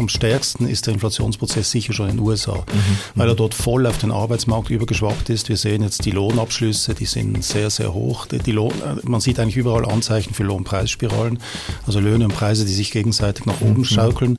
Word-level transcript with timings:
am 0.00 0.08
stärksten 0.08 0.66
ist 0.66 0.86
der 0.86 0.94
Inflationsprozess 0.94 1.70
sicher 1.70 1.92
schon 1.92 2.08
in 2.08 2.16
den 2.16 2.26
USA, 2.26 2.54
mhm. 2.54 2.98
weil 3.14 3.28
er 3.28 3.34
dort 3.34 3.54
voll 3.54 3.86
auf 3.86 3.98
den 3.98 4.10
Arbeitsmarkt 4.10 4.70
übergeschwappt 4.70 5.28
ist. 5.28 5.48
Wir 5.48 5.56
sehen 5.56 5.82
jetzt 5.82 6.04
die 6.06 6.10
Lohnabschlüsse, 6.10 6.94
die 6.94 7.04
sind 7.04 7.44
sehr, 7.44 7.70
sehr 7.70 7.92
hoch. 7.92 8.26
Die, 8.26 8.38
die 8.38 8.52
Lohn, 8.52 8.72
man 9.02 9.20
sieht 9.20 9.38
eigentlich 9.38 9.58
überall 9.58 9.84
Anzeichen 9.84 10.34
für 10.34 10.42
Lohnpreisspiralen, 10.42 11.38
also 11.86 12.00
Löhne 12.00 12.24
und 12.24 12.34
Preise, 12.34 12.64
die 12.64 12.72
sich 12.72 12.90
gegenseitig 12.90 13.44
nach 13.44 13.60
oben 13.60 13.80
mhm. 13.80 13.84
schaukeln. 13.84 14.36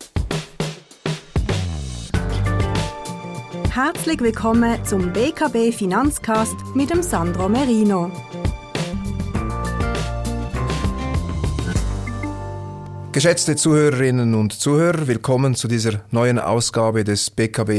Herzlich 3.70 4.20
willkommen 4.20 4.84
zum 4.84 5.14
BKB 5.14 5.74
Finanzcast 5.74 6.56
mit 6.76 6.90
dem 6.90 7.04
Sandro 7.04 7.48
Merino. 7.48 8.12
Geschätzte 13.14 13.58
Zuhörerinnen 13.58 14.36
und 14.36 14.54
Zuhörer, 14.54 15.06
willkommen 15.06 15.54
zu 15.54 15.68
dieser 15.68 16.00
neuen 16.12 16.40
Ausgabe 16.40 17.04
des 17.04 17.30
BKB 17.30 17.70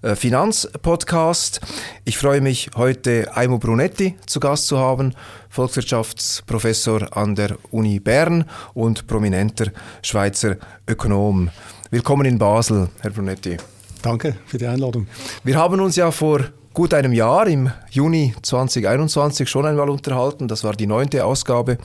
äh, 0.00 0.16
Finanzpodcast. 0.16 1.60
Ich 2.06 2.16
freue 2.16 2.40
mich, 2.40 2.70
heute 2.76 3.36
Aimo 3.36 3.58
Brunetti 3.58 4.16
zu 4.24 4.40
Gast 4.40 4.68
zu 4.68 4.78
haben, 4.78 5.14
Volkswirtschaftsprofessor 5.50 7.14
an 7.14 7.34
der 7.34 7.58
Uni 7.70 8.00
Bern 8.00 8.46
und 8.72 9.06
prominenter 9.06 9.66
Schweizer 10.00 10.56
Ökonom. 10.88 11.50
Willkommen 11.90 12.24
in 12.24 12.38
Basel, 12.38 12.88
Herr 13.02 13.10
Brunetti. 13.10 13.58
Danke 14.00 14.36
für 14.46 14.56
die 14.56 14.66
Einladung. 14.66 15.06
Wir 15.44 15.58
haben 15.58 15.78
uns 15.80 15.96
ja 15.96 16.10
vor 16.10 16.40
gut 16.72 16.94
einem 16.94 17.12
Jahr, 17.12 17.46
im 17.48 17.70
Juni 17.90 18.34
2021, 18.42 19.48
schon 19.48 19.66
einmal 19.66 19.90
unterhalten. 19.90 20.48
Das 20.48 20.64
war 20.64 20.72
die 20.72 20.86
neunte 20.86 21.24
Ausgabe 21.24 21.76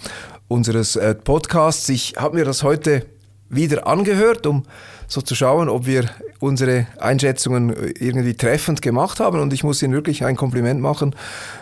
unseres 0.48 0.96
äh, 0.96 1.16
Podcasts. 1.16 1.90
Ich 1.90 2.16
habe 2.18 2.38
mir 2.38 2.46
das 2.46 2.64
heute 2.64 3.06
wieder 3.50 3.88
angehört, 3.88 4.46
um 4.46 4.64
so 5.08 5.22
zu 5.22 5.36
schauen, 5.36 5.70
ob 5.70 5.86
wir 5.86 6.06
unsere 6.40 6.88
Einschätzungen 7.00 7.76
irgendwie 8.00 8.36
treffend 8.36 8.82
gemacht 8.82 9.20
haben. 9.20 9.40
Und 9.40 9.54
ich 9.54 9.64
muss 9.64 9.82
Ihnen 9.82 9.94
wirklich 9.94 10.24
ein 10.24 10.36
Kompliment 10.36 10.82
machen. 10.82 11.16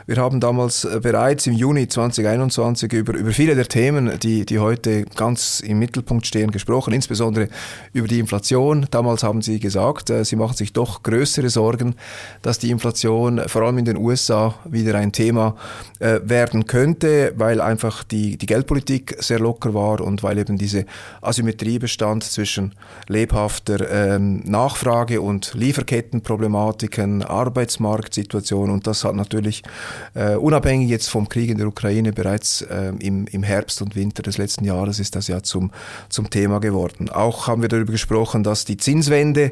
Wir 0.05 0.17
haben 0.17 0.39
damals 0.39 0.83
äh, 0.83 0.99
bereits 1.01 1.47
im 1.47 1.53
Juni 1.53 1.87
2021 1.87 2.91
über, 2.91 3.13
über 3.13 3.31
viele 3.31 3.55
der 3.55 3.67
Themen, 3.67 4.19
die, 4.19 4.45
die 4.45 4.59
heute 4.59 5.05
ganz 5.15 5.61
im 5.61 5.79
Mittelpunkt 5.79 6.25
stehen, 6.27 6.51
gesprochen, 6.51 6.93
insbesondere 6.93 7.47
über 7.93 8.07
die 8.07 8.19
Inflation. 8.19 8.87
Damals 8.91 9.23
haben 9.23 9.41
Sie 9.41 9.59
gesagt, 9.59 10.09
äh, 10.09 10.25
Sie 10.25 10.35
machen 10.35 10.57
sich 10.57 10.73
doch 10.73 11.03
größere 11.03 11.49
Sorgen, 11.49 11.95
dass 12.41 12.59
die 12.59 12.71
Inflation 12.71 13.41
vor 13.47 13.61
allem 13.61 13.77
in 13.77 13.85
den 13.85 13.97
USA 13.97 14.55
wieder 14.65 14.95
ein 14.95 15.11
Thema 15.11 15.55
äh, 15.99 16.19
werden 16.23 16.65
könnte, 16.65 17.33
weil 17.37 17.61
einfach 17.61 18.03
die, 18.03 18.37
die 18.37 18.45
Geldpolitik 18.45 19.15
sehr 19.19 19.39
locker 19.39 19.73
war 19.73 20.01
und 20.01 20.23
weil 20.23 20.37
eben 20.37 20.57
diese 20.57 20.85
Asymmetrie 21.21 21.79
bestand 21.79 22.23
zwischen 22.23 22.73
lebhafter 23.33 23.89
ähm, 23.89 24.41
Nachfrage 24.45 25.19
und 25.19 25.53
Lieferkettenproblematiken, 25.55 27.23
Arbeitsmarktsituation 27.23 28.69
und 28.69 28.85
das 28.85 29.03
hat 29.03 29.15
natürlich 29.15 29.63
äh, 30.13 30.35
unabhängig 30.35 30.89
jetzt 30.89 31.09
vom 31.09 31.27
Krieg 31.27 31.49
in 31.49 31.57
der 31.57 31.67
Ukraine 31.67 32.13
bereits 32.13 32.61
äh, 32.61 32.93
im, 32.99 33.25
im 33.25 33.41
Herbst 33.41 33.81
und 33.81 33.95
Winter 33.95 34.21
des 34.21 34.37
letzten 34.37 34.65
Jahres 34.65 34.99
ist 34.99 35.15
das 35.15 35.27
ja 35.27 35.41
zum, 35.41 35.71
zum 36.09 36.29
Thema 36.29 36.59
geworden. 36.59 37.09
Auch 37.09 37.47
haben 37.47 37.63
wir 37.63 37.69
darüber 37.69 37.91
gesprochen, 37.91 38.43
dass 38.43 38.65
die 38.65 38.77
Zinswende 38.77 39.51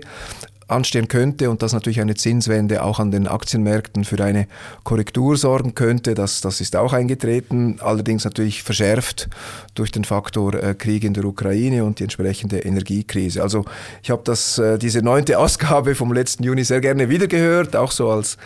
anstehen 0.72 1.08
könnte 1.08 1.50
und 1.50 1.61
dass 1.61 1.73
natürlich 1.73 2.02
eine 2.02 2.16
Zinswende 2.16 2.83
auch 2.83 3.00
an 3.00 3.11
den 3.11 3.27
Aktienmärkten 3.27 4.05
für 4.05 4.23
eine 4.23 4.47
Korrektur 4.83 5.38
sorgen 5.38 5.75
könnte. 5.75 6.13
Das, 6.13 6.41
das 6.41 6.61
ist 6.61 6.75
auch 6.75 6.94
eingetreten, 6.94 7.78
allerdings 7.81 8.23
natürlich 8.23 8.63
verschärft 8.63 9.30
durch 9.75 9.91
den 9.91 10.03
Faktor 10.03 10.55
äh, 10.55 10.73
Krieg 10.73 11.03
in 11.03 11.13
der 11.13 11.25
Ukraine 11.25 11.83
und 11.83 12.00
die 12.00 12.03
entsprechende 12.03 12.59
Energiekrise. 12.59 13.44
Also 13.44 13.66
ich 14.02 14.09
habe 14.09 14.22
das 14.23 14.58
äh, 14.58 14.78
diese 14.78 15.02
neunte 15.02 15.38
Ausgabe 15.41 15.95
vom 15.95 16.13
letzten 16.13 16.44
Juni 16.44 16.63
sehr 16.63 16.81
gerne 16.81 17.09
wiedergehört, 17.09 17.75
auch 17.75 17.91
so 17.91 18.09
als 18.09 18.38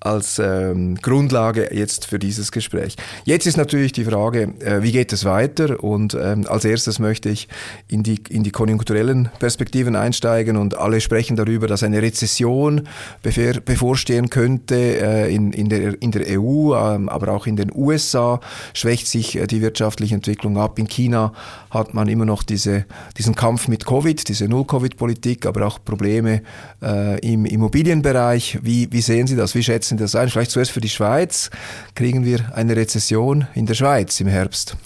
als 0.00 0.38
ähm, 0.38 0.96
Grundlage 0.96 1.74
jetzt 1.74 2.06
für 2.06 2.18
dieses 2.18 2.52
Gespräch. 2.52 2.96
Jetzt 3.24 3.46
ist 3.46 3.56
natürlich 3.56 3.92
die 3.92 4.04
Frage, 4.04 4.54
äh, 4.60 4.82
wie 4.82 4.92
geht 4.92 5.12
es 5.12 5.24
weiter? 5.24 5.82
Und 5.82 6.14
ähm, 6.14 6.46
als 6.48 6.64
erstes 6.64 6.98
möchte 6.98 7.28
ich 7.28 7.48
in 7.88 8.02
die, 8.02 8.22
in 8.28 8.42
die 8.42 8.50
konjunkturellen 8.50 9.30
Perspektiven 9.38 9.96
einsteigen 9.96 10.56
und 10.56 10.76
alle 10.76 11.00
sprechen 11.00 11.36
darüber, 11.36 11.66
dass 11.66 11.82
eine 11.82 12.02
Rezession 12.02 12.88
bevor, 13.22 13.54
bevorstehen 13.64 14.30
könnte 14.30 14.76
äh, 14.76 15.34
in, 15.34 15.52
in, 15.52 15.68
der, 15.68 16.00
in 16.00 16.12
der 16.12 16.38
EU, 16.38 16.74
ähm, 16.74 17.08
aber 17.08 17.32
auch 17.32 17.46
in 17.46 17.56
den 17.56 17.72
USA 17.74 18.40
schwächt 18.74 19.08
sich 19.08 19.36
äh, 19.36 19.46
die 19.46 19.60
wirtschaftliche 19.60 20.14
Entwicklung 20.14 20.58
ab. 20.58 20.78
In 20.78 20.88
China 20.88 21.32
hat 21.70 21.94
man 21.94 22.08
immer 22.08 22.24
noch 22.24 22.42
diese, 22.42 22.84
diesen 23.18 23.34
Kampf 23.34 23.66
mit 23.66 23.86
Covid, 23.86 24.28
diese 24.28 24.46
Null-Covid-Politik, 24.46 25.46
aber 25.46 25.66
auch 25.66 25.78
Probleme 25.84 26.42
äh, 26.82 27.18
im 27.20 27.44
Immobilienbereich. 27.44 28.58
Wie, 28.62 28.92
wie 28.92 29.00
sehen 29.00 29.26
Sie 29.26 29.36
das? 29.36 29.54
Wie 29.54 29.62
schätzen 29.62 29.85
Sie 29.86 29.96
das 29.96 30.14
ein? 30.14 30.28
Vielleicht 30.28 30.50
zuerst 30.50 30.70
für 30.70 30.80
die 30.80 30.88
Schweiz. 30.88 31.50
Kriegen 31.94 32.24
wir 32.24 32.52
eine 32.54 32.76
Rezession 32.76 33.46
in 33.54 33.66
der 33.66 33.74
Schweiz 33.74 34.20
im 34.20 34.26
Herbst? 34.26 34.76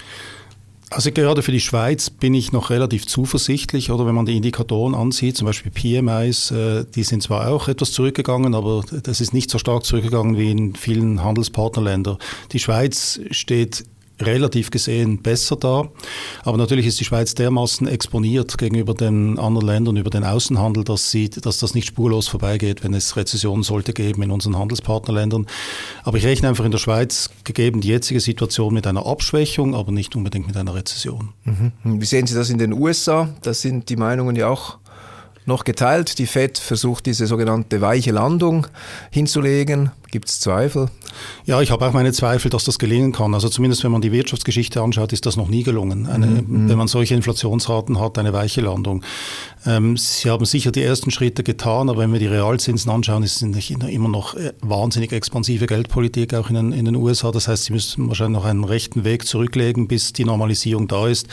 Also 0.93 1.12
gerade 1.12 1.43
für 1.43 1.53
die 1.53 1.61
Schweiz 1.61 2.11
bin 2.11 2.34
ich 2.34 2.50
noch 2.50 2.71
relativ 2.71 3.06
zuversichtlich, 3.06 3.93
oder 3.93 4.06
wenn 4.06 4.15
man 4.16 4.27
die 4.27 4.37
Indikatoren 4.37 4.97
ansieht, 4.97 5.37
zum 5.37 5.47
Beispiel 5.47 5.71
PMIs, 5.71 6.50
äh, 6.50 6.84
die 6.84 7.05
sind 7.05 7.22
zwar 7.22 7.49
auch 7.49 7.69
etwas 7.69 7.93
zurückgegangen, 7.93 8.56
aber 8.56 8.83
das 9.05 9.21
ist 9.21 9.33
nicht 9.33 9.50
so 9.50 9.59
stark 9.59 9.84
zurückgegangen 9.84 10.37
wie 10.37 10.50
in 10.50 10.75
vielen 10.75 11.22
Handelspartnerländern. 11.22 12.19
Die 12.50 12.59
Schweiz 12.59 13.21
steht 13.31 13.84
relativ 14.20 14.70
gesehen 14.70 15.22
besser 15.22 15.56
da. 15.56 15.88
Aber 16.44 16.56
natürlich 16.56 16.86
ist 16.86 17.00
die 17.00 17.04
Schweiz 17.04 17.34
dermaßen 17.34 17.86
exponiert 17.88 18.58
gegenüber 18.58 18.94
den 18.94 19.38
anderen 19.38 19.66
Ländern 19.66 19.97
über 19.97 20.10
den 20.10 20.25
Außenhandel, 20.25 20.84
dass, 20.84 21.10
sie, 21.10 21.31
dass 21.31 21.58
das 21.58 21.75
nicht 21.75 21.86
spurlos 21.86 22.28
vorbeigeht, 22.28 22.84
wenn 22.84 22.94
es 22.94 23.16
Rezessionen 23.16 23.62
sollte 23.62 23.92
geben 23.92 24.22
in 24.22 24.31
unseren 24.31 24.58
Handelspartnerländern. 24.58 25.47
Aber 26.04 26.19
ich 26.19 26.25
rechne 26.25 26.48
einfach 26.48 26.64
in 26.64 26.70
der 26.70 26.78
Schweiz, 26.78 27.31
gegeben 27.44 27.81
die 27.81 27.88
jetzige 27.88 28.20
Situation, 28.20 28.75
mit 28.75 28.86
einer 28.86 29.06
Abschwächung, 29.06 29.75
aber 29.75 29.92
nicht 29.92 30.16
unbedingt 30.16 30.47
mit 30.47 30.56
einer 30.56 30.75
Rezession. 30.75 31.31
Mhm. 31.44 32.00
Wie 32.00 32.06
sehen 32.06 32.26
Sie 32.26 32.34
das 32.34 32.50
in 32.50 32.58
den 32.58 32.72
USA? 32.72 33.28
Da 33.42 33.54
sind 33.54 33.88
die 33.88 33.97
Meinungen 33.97 34.37
ja 34.37 34.48
auch 34.48 34.78
noch 35.47 35.64
geteilt. 35.64 36.19
Die 36.19 36.26
Fed 36.26 36.58
versucht 36.58 37.06
diese 37.06 37.26
sogenannte 37.26 37.81
weiche 37.81 38.12
Landung 38.12 38.66
hinzulegen. 39.10 39.91
Gibt 40.10 40.28
es 40.28 40.41
Zweifel? 40.41 40.88
Ja, 41.44 41.60
ich 41.60 41.71
habe 41.71 41.87
auch 41.87 41.93
meine 41.93 42.12
Zweifel, 42.12 42.50
dass 42.50 42.65
das 42.65 42.78
gelingen 42.78 43.12
kann. 43.12 43.32
Also 43.34 43.48
zumindest 43.48 43.84
wenn 43.84 43.93
man 43.93 44.00
die 44.00 44.10
Wirtschaftsgeschichte 44.10 44.82
anschaut, 44.82 45.12
ist 45.12 45.25
das 45.25 45.37
noch 45.37 45.48
nie 45.48 45.62
gelungen. 45.62 46.06
Eine, 46.06 46.26
mhm. 46.26 46.69
Wenn 46.69 46.78
man 46.78 46.88
solche 46.88 47.15
Inflationsraten 47.15 48.00
hat, 48.00 48.19
eine 48.19 48.32
weiche 48.32 48.60
Landung. 48.60 49.04
Ähm, 49.66 49.97
Sie 49.97 50.31
haben 50.31 50.44
sicher 50.44 50.72
die 50.72 50.82
ersten 50.82 51.10
Schritte 51.10 51.43
getan, 51.43 51.88
aber 51.91 52.00
wenn 52.00 52.12
wir 52.12 52.19
die 52.19 52.26
Realzinsen 52.26 52.91
anschauen, 52.91 53.22
ist 53.22 53.43
es 53.43 53.70
immer 53.70 54.09
noch 54.09 54.34
äh, 54.34 54.53
wahnsinnig 54.62 55.12
expansive 55.12 55.66
Geldpolitik 55.66 56.34
auch 56.34 56.49
in 56.49 56.54
den, 56.54 56.72
in 56.72 56.87
den 56.87 56.97
USA. 56.97 57.31
Das 57.31 57.47
heißt, 57.47 57.65
Sie 57.65 57.72
müssen 57.72 58.09
wahrscheinlich 58.09 58.41
noch 58.41 58.47
einen 58.47 58.65
rechten 58.65 59.04
Weg 59.04 59.26
zurücklegen, 59.26 59.87
bis 59.87 60.12
die 60.12 60.25
Normalisierung 60.25 60.88
da 60.88 61.06
ist. 61.09 61.28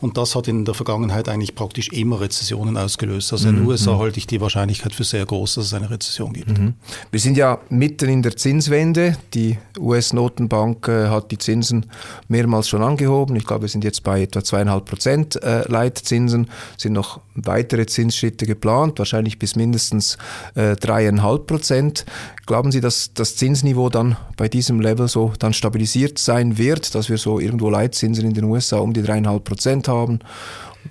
Und 0.00 0.16
das 0.16 0.34
hat 0.34 0.48
in 0.48 0.64
der 0.64 0.74
Vergangenheit 0.74 1.28
eigentlich 1.28 1.54
praktisch 1.54 1.88
immer 1.90 2.20
Rezessionen 2.20 2.76
ausgelöst. 2.76 3.32
Also 3.32 3.48
in 3.48 3.56
den 3.56 3.62
mhm. 3.62 3.70
USA 3.70 3.94
mhm. 3.94 3.98
halte 4.00 4.18
ich 4.18 4.26
die 4.26 4.40
Wahrscheinlichkeit 4.40 4.94
für 4.94 5.04
sehr 5.04 5.24
groß, 5.24 5.54
dass 5.54 5.66
es 5.66 5.74
eine 5.74 5.88
Rezession 5.88 6.32
gibt. 6.32 6.58
Mhm. 6.58 6.74
Wir 7.10 7.20
sind 7.20 7.36
ja 7.36 7.58
mitten 7.70 8.08
in 8.08 8.17
in 8.18 8.22
der 8.22 8.36
Zinswende. 8.36 9.16
Die 9.32 9.58
US-Notenbank 9.78 10.88
äh, 10.88 11.06
hat 11.06 11.30
die 11.30 11.38
Zinsen 11.38 11.86
mehrmals 12.26 12.68
schon 12.68 12.82
angehoben. 12.82 13.36
Ich 13.36 13.46
glaube, 13.46 13.62
wir 13.62 13.68
sind 13.68 13.84
jetzt 13.84 14.02
bei 14.02 14.22
etwa 14.22 14.42
zweieinhalb 14.42 14.86
Prozent 14.86 15.40
äh, 15.40 15.62
Leitzinsen. 15.70 16.50
Sind 16.76 16.94
noch 16.94 17.20
weitere 17.36 17.86
Zinsschritte 17.86 18.44
geplant, 18.44 18.98
wahrscheinlich 18.98 19.38
bis 19.38 19.54
mindestens 19.54 20.18
äh, 20.56 20.74
dreieinhalb 20.74 21.46
Prozent. 21.46 22.06
Glauben 22.44 22.72
Sie, 22.72 22.80
dass 22.80 23.14
das 23.14 23.36
Zinsniveau 23.36 23.88
dann 23.88 24.16
bei 24.36 24.48
diesem 24.48 24.80
Level 24.80 25.06
so 25.06 25.32
dann 25.38 25.52
stabilisiert 25.52 26.18
sein 26.18 26.58
wird, 26.58 26.96
dass 26.96 27.08
wir 27.08 27.18
so 27.18 27.38
irgendwo 27.38 27.70
Leitzinsen 27.70 28.24
in 28.24 28.34
den 28.34 28.44
USA 28.44 28.78
um 28.78 28.94
die 28.94 29.02
dreieinhalb 29.02 29.44
Prozent 29.44 29.86
haben? 29.86 30.18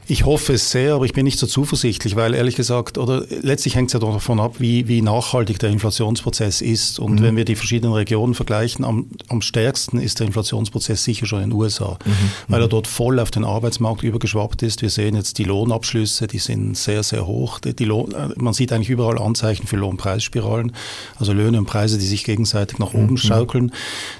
Ich 0.10 0.26
hoffe 0.26 0.54
es 0.54 0.72
sehr, 0.72 0.94
aber 0.94 1.06
ich 1.06 1.12
bin 1.12 1.26
nicht 1.26 1.38
so 1.38 1.48
zuversichtlich, 1.48 2.16
weil 2.16 2.34
ehrlich 2.34 2.56
gesagt, 2.56 2.98
oder 2.98 3.26
letztlich 3.42 3.76
hängt 3.76 3.90
es 3.90 3.94
ja 3.94 4.00
davon 4.00 4.40
ab, 4.40 4.56
wie, 4.60 4.88
wie 4.88 5.02
nachhaltig 5.02 5.60
der 5.60 5.70
Inflationsprozess 5.70 6.62
ist. 6.62 7.00
Und 7.00 7.20
mhm. 7.20 7.24
wenn 7.24 7.36
wir 7.36 7.44
die 7.44 7.56
verschiedenen 7.56 7.94
Regionen 7.94 8.34
vergleichen, 8.34 8.86
am, 8.86 9.08
am 9.28 9.42
stärksten 9.42 10.00
ist 10.00 10.20
der 10.20 10.28
Inflationsprozess 10.28 11.04
sicher 11.04 11.26
schon 11.26 11.44
in 11.44 11.50
den 11.50 11.60
USA, 11.60 11.98
mhm. 12.06 12.12
weil 12.48 12.62
er 12.62 12.70
dort 12.70 12.88
voll 12.88 13.20
auf 13.20 13.32
den 13.32 13.44
Arbeitsmarkt 13.44 14.04
übergeschwappt 14.04 14.64
ist. 14.64 14.82
Wir 14.82 14.90
sehen 14.90 15.16
jetzt 15.16 15.40
die 15.40 15.44
Lohnabschlüsse, 15.44 16.28
die 16.28 16.40
sind 16.40 16.78
sehr, 16.78 17.04
sehr 17.04 17.28
hoch. 17.28 17.60
Die, 17.60 17.76
die 17.76 17.86
Lohn, 17.86 18.14
man 18.38 18.54
sieht 18.54 18.72
eigentlich 18.72 18.90
überall 18.90 19.18
Anzeichen 19.18 19.68
für 19.68 19.76
Lohnpreisspiralen, 19.76 20.72
also 21.18 21.34
Löhne 21.34 21.58
und 21.58 21.66
Preise, 21.66 21.98
die 21.98 22.06
sich 22.06 22.24
gegenseitig 22.24 22.80
nach 22.80 22.94
oben 22.94 23.12
mhm. 23.12 23.18
schaukeln. 23.18 23.74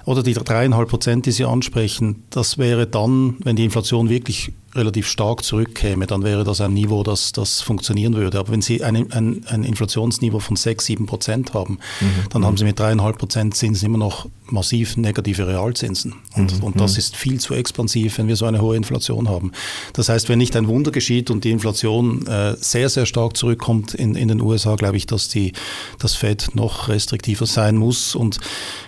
Oder 0.04 0.22
die 0.22 0.34
dreieinhalb 0.34 0.90
Prozent, 0.90 1.26
die 1.26 1.32
Sie 1.32 1.46
ansprechen, 1.46 2.24
das 2.30 2.58
wäre 2.58 2.88
dann, 2.88 3.38
wenn 3.40 3.56
die 3.56 3.64
Inflation 3.64 4.10
wirklich 4.10 4.52
relativ 4.78 5.08
stark 5.08 5.44
zurückkäme, 5.44 6.08
dann 6.08 6.24
wäre 6.24 6.44
das 6.44 6.62
ein 6.62 6.74
Niveau, 6.74 7.04
das, 7.04 7.32
das 7.32 7.62
funktionieren 7.62 8.16
würde. 8.16 8.40
Aber 8.40 8.52
wenn 8.52 8.62
Sie 8.62 8.84
ein, 8.84 9.12
ein, 9.12 9.46
ein 9.48 9.64
Inflationsniveau 9.64 10.40
von 10.40 10.56
6, 10.56 10.86
7 10.86 11.06
Prozent 11.06 11.54
haben, 11.54 11.80
mhm. 12.00 12.30
dann 12.30 12.46
haben 12.46 12.58
Sie 12.58 12.64
mit 12.64 12.80
dreieinhalb 12.80 13.18
Prozent 13.18 13.56
Zinsen 13.56 13.88
immer 13.88 13.98
noch 13.98 14.28
massiv 14.52 14.98
negative 14.98 15.48
Realzinsen. 15.48 16.16
Und, 16.36 16.58
mhm. 16.58 16.64
und 16.64 16.80
das 16.80 16.94
mhm. 16.94 17.00
ist 17.00 17.16
viel 17.16 17.40
zu 17.40 17.54
expansiv, 17.54 18.18
wenn 18.18 18.28
wir 18.28 18.36
so 18.36 18.46
eine 18.46 18.62
hohe 18.62 18.76
Inflation 18.76 19.30
haben. 19.30 19.52
Das 19.94 20.10
heißt, 20.10 20.30
wenn 20.30 20.38
nicht 20.38 20.56
ein 20.56 20.68
Wunder 20.68 20.92
geschieht 20.92 21.30
und 21.30 21.44
die 21.44 21.52
Inflation 21.52 22.26
äh, 22.28 22.56
sehr, 22.60 22.90
sehr 22.90 23.06
stark 23.06 23.36
zurückkommt 23.38 23.94
in, 23.94 24.16
in 24.16 24.28
den 24.28 24.42
USA, 24.42 24.76
glaube 24.76 24.98
ich, 24.98 25.06
dass 25.06 25.28
die, 25.28 25.54
das 26.00 26.16
Fed 26.16 26.56
noch 26.56 26.88
restriktiver 26.88 27.46
sein 27.46 27.76
muss. 27.76 28.16
Und 28.16 28.40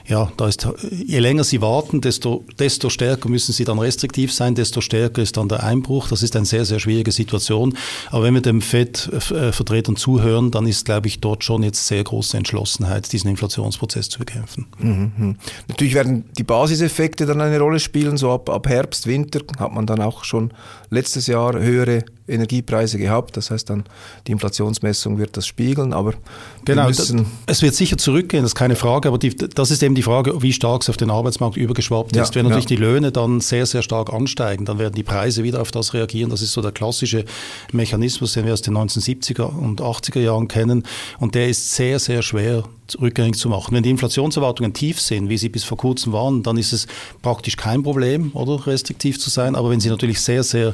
ja, 0.08 0.32
da 0.38 0.48
ist, 0.48 0.68
je 0.92 1.20
länger 1.20 1.44
sie 1.44 1.62
warten, 1.62 2.02
desto, 2.02 2.46
desto 2.58 2.90
stärker 2.90 3.30
müssen 3.30 3.54
sie 3.54 3.66
dann 3.66 3.80
restriktiv 3.80 4.34
sein, 4.34 4.56
desto 4.56 4.82
stärker 4.82 5.22
ist 5.22 5.38
dann 5.38 5.50
der 5.50 5.64
Einbruch. 5.80 6.08
Das 6.08 6.24
ist 6.24 6.36
eine 6.36 6.46
sehr, 6.46 6.66
sehr 6.66 6.80
schwierige 6.80 7.12
Situation. 7.12 7.76
Aber 8.12 8.24
wenn 8.24 8.34
wir 8.34 8.42
dem 8.42 8.62
Fed-Vertretern 8.62 9.96
äh, 9.96 9.98
zuhören, 9.98 10.52
dann 10.52 10.68
ist, 10.68 10.86
glaube 10.86 11.08
ich, 11.08 11.20
dort 11.20 11.44
schon 11.44 11.64
jetzt 11.64 11.88
sehr 11.88 12.04
große 12.04 12.38
Entschlossenheit, 12.38 13.12
diesen 13.12 13.30
Inflationsprozess 13.30 14.10
zu 14.10 14.20
bekämpfen. 14.20 14.68
Mhm. 14.80 15.12
mhm. 15.18 15.36
Natürlich 15.68 15.94
werden 15.94 16.26
die 16.38 16.44
Basiseffekte 16.44 17.26
dann 17.26 17.42
eine 17.42 17.60
Rolle 17.60 17.80
spielen, 17.80 18.18
so 18.18 18.32
ab, 18.32 18.50
ab 18.50 18.68
Herbst, 18.68 19.08
Winter 19.08 19.40
hat 19.60 19.74
man 19.74 19.86
dann 19.86 20.02
auch 20.02 20.24
schon 20.24 20.52
letztes 20.90 21.28
Jahr 21.28 21.58
höhere 21.60 22.04
Energiepreise 22.30 22.98
gehabt. 22.98 23.36
Das 23.38 23.52
heißt 23.52 23.70
dann, 23.70 23.84
die 24.28 24.32
Inflationsmessung 24.32 25.18
wird 25.18 25.36
das 25.36 25.48
spiegeln, 25.48 25.94
aber 25.94 26.14
genau, 26.66 26.88
müssen 26.88 27.26
es 27.46 27.62
wird 27.62 27.76
sicher 27.76 27.98
zurückgehen, 27.98 28.44
das 28.44 28.52
ist 28.52 28.56
keine 28.56 28.76
Frage, 28.76 29.08
aber 29.08 29.18
die, 29.18 29.36
das 29.36 29.72
ist 29.72 29.84
eben 29.84 29.96
die 29.96 30.04
Frage, 30.04 30.42
wie 30.42 30.54
stark 30.54 30.84
es 30.84 30.90
auf 30.90 30.98
den 30.98 31.10
Arbeitsmarkt 31.10 31.58
übergeschwappt 31.58 32.16
ja, 32.16 32.24
ist. 32.24 32.36
Wenn 32.36 32.46
natürlich 32.46 32.70
ja. 32.70 32.76
die 32.76 32.82
Löhne 32.82 33.12
dann 33.12 33.42
sehr, 33.42 33.66
sehr 33.66 33.82
stark 33.82 34.14
ansteigen, 34.14 34.66
dann 34.66 34.80
werden 34.80 34.94
die 34.96 35.04
Preise 35.04 35.44
wieder 35.44 35.62
auf 35.62 35.69
das 35.72 35.94
reagieren. 35.94 36.30
Das 36.30 36.42
ist 36.42 36.54
so 36.54 36.62
der 36.62 36.72
klassische 36.72 37.26
Mechanismus, 37.72 38.34
den 38.34 38.46
wir 38.46 38.54
aus 38.54 38.62
den 38.62 38.78
1970er 38.78 39.44
und 39.44 39.82
80er 39.82 40.20
Jahren 40.20 40.48
kennen 40.48 40.84
und 41.20 41.36
der 41.36 41.50
ist 41.50 41.76
sehr, 41.76 42.00
sehr 42.00 42.22
schwer 42.22 42.64
rückgängig 43.00 43.36
zu 43.36 43.50
machen. 43.50 43.76
Wenn 43.76 43.84
die 43.84 43.90
Inflationserwartungen 43.90 44.74
tief 44.74 45.00
sind, 45.00 45.30
wie 45.30 45.38
sie 45.38 45.50
bis 45.50 45.64
vor 45.64 45.78
kurzem 45.78 46.14
waren, 46.14 46.44
dann 46.44 46.58
ist 46.58 46.74
es 46.74 46.88
praktisch 47.22 47.58
kein 47.58 47.84
Problem, 47.84 48.32
oder 48.34 48.66
restriktiv 48.66 49.20
zu 49.20 49.30
sein. 49.30 49.56
Aber 49.56 49.70
wenn 49.70 49.80
sie 49.80 49.90
natürlich 49.90 50.22
sehr, 50.22 50.44
sehr, 50.44 50.70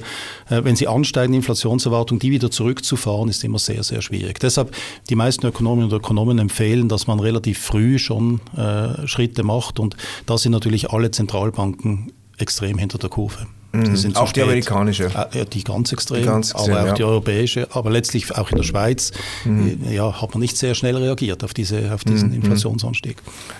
äh, 0.49 0.63
wenn 0.63 0.75
sie 0.75 0.87
ansteigen, 0.87 1.33
die 1.33 1.37
Inflationserwartungen, 1.37 2.19
die 2.19 2.31
wieder 2.31 2.51
zurückzufahren, 2.51 3.29
ist 3.29 3.43
immer 3.43 3.59
sehr, 3.59 3.83
sehr 3.83 4.01
schwierig. 4.01 4.39
Deshalb 4.39 4.75
die 5.09 5.15
meisten 5.15 5.45
Ökonominnen 5.45 5.91
und 5.91 5.97
Ökonomen 5.97 6.39
empfehlen, 6.39 6.89
dass 6.89 7.07
man 7.07 7.19
relativ 7.19 7.59
früh 7.59 7.99
schon 7.99 8.41
äh, 8.55 9.07
Schritte 9.07 9.43
macht. 9.43 9.79
Und 9.79 9.95
da 10.25 10.37
sind 10.37 10.51
natürlich 10.51 10.91
alle 10.91 11.11
Zentralbanken 11.11 12.11
extrem 12.37 12.77
hinter 12.77 12.97
der 12.97 13.09
Kurve. 13.09 13.47
Mhm. 13.75 14.15
Auch 14.15 14.31
die 14.31 14.41
amerikanische. 14.41 15.05
Äh, 15.33 15.45
die 15.45 15.63
ganz 15.63 15.91
extrem, 15.91 16.21
die 16.21 16.25
ganz 16.25 16.51
extrem 16.51 16.73
aber 16.73 16.83
auch 16.83 16.87
ja. 16.87 16.93
die 16.93 17.03
europäische, 17.03 17.67
aber 17.71 17.91
letztlich 17.91 18.35
auch 18.35 18.51
in 18.51 18.57
der 18.57 18.63
Schweiz 18.63 19.11
mhm. 19.43 19.79
Äh, 19.87 19.95
ja, 19.95 20.21
hat 20.21 20.31
man 20.33 20.39
nicht 20.39 20.57
sehr 20.57 20.75
schnell 20.75 20.95
reagiert 20.95 21.43
auf, 21.43 21.53
diese, 21.53 21.93
auf 21.93 22.03
diesen 22.03 22.29
mhm. 22.29 22.35
Inflationsanstieg. 22.35 23.17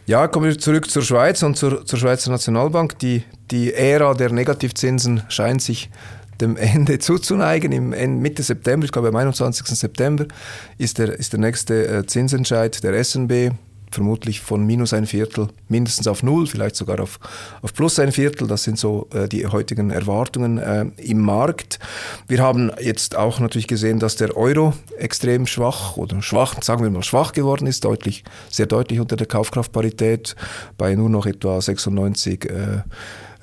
Ja, 0.07 0.27
kommen 0.27 0.47
wir 0.47 0.57
zurück 0.57 0.89
zur 0.89 1.03
Schweiz 1.03 1.43
und 1.43 1.57
zur, 1.57 1.85
zur 1.85 1.99
Schweizer 1.99 2.31
Nationalbank. 2.31 2.99
Die, 2.99 3.23
die 3.51 3.73
Ära 3.73 4.13
der 4.13 4.31
Negativzinsen 4.31 5.23
scheint 5.29 5.61
sich 5.61 5.89
dem 6.41 6.57
Ende 6.57 6.99
zuzuneigen. 6.99 7.71
Im 7.71 8.19
Mitte 8.19 8.43
September, 8.43 8.85
ich 8.85 8.91
glaube 8.91 9.09
am 9.09 9.15
21. 9.15 9.67
September, 9.67 10.25
ist 10.77 10.97
der, 10.97 11.13
ist 11.13 11.33
der 11.33 11.39
nächste 11.39 11.87
äh, 11.87 12.05
Zinsentscheid 12.05 12.83
der 12.83 13.03
SNB 13.03 13.51
vermutlich 13.95 14.41
von 14.41 14.65
minus 14.65 14.93
ein 14.93 15.07
Viertel 15.07 15.47
mindestens 15.69 16.07
auf 16.07 16.21
null, 16.21 16.45
vielleicht 16.45 16.75
sogar 16.75 16.99
auf, 16.99 17.19
auf 17.61 17.73
plus 17.73 17.97
ein 17.97 18.11
Viertel. 18.11 18.47
Das 18.47 18.63
sind 18.63 18.77
so 18.77 19.07
äh, 19.13 19.27
die 19.27 19.47
heutigen 19.47 19.89
Erwartungen 19.89 20.57
äh, 20.57 20.85
im 20.97 21.21
Markt. 21.21 21.79
Wir 22.27 22.43
haben 22.43 22.71
jetzt 22.79 23.15
auch 23.15 23.39
natürlich 23.39 23.67
gesehen, 23.67 23.99
dass 23.99 24.15
der 24.17 24.37
Euro 24.37 24.73
extrem 24.97 25.47
schwach 25.47 25.97
oder 25.97 26.21
schwach, 26.21 26.61
sagen 26.61 26.83
wir 26.83 26.89
mal 26.91 27.03
schwach 27.03 27.31
geworden 27.31 27.65
ist, 27.67 27.85
deutlich, 27.85 28.23
sehr 28.49 28.67
deutlich 28.67 28.99
unter 28.99 29.15
der 29.15 29.27
Kaufkraftparität 29.27 30.35
bei 30.77 30.93
nur 30.95 31.09
noch 31.09 31.25
etwa 31.25 31.59
96 31.59 32.45
äh, 32.45 32.83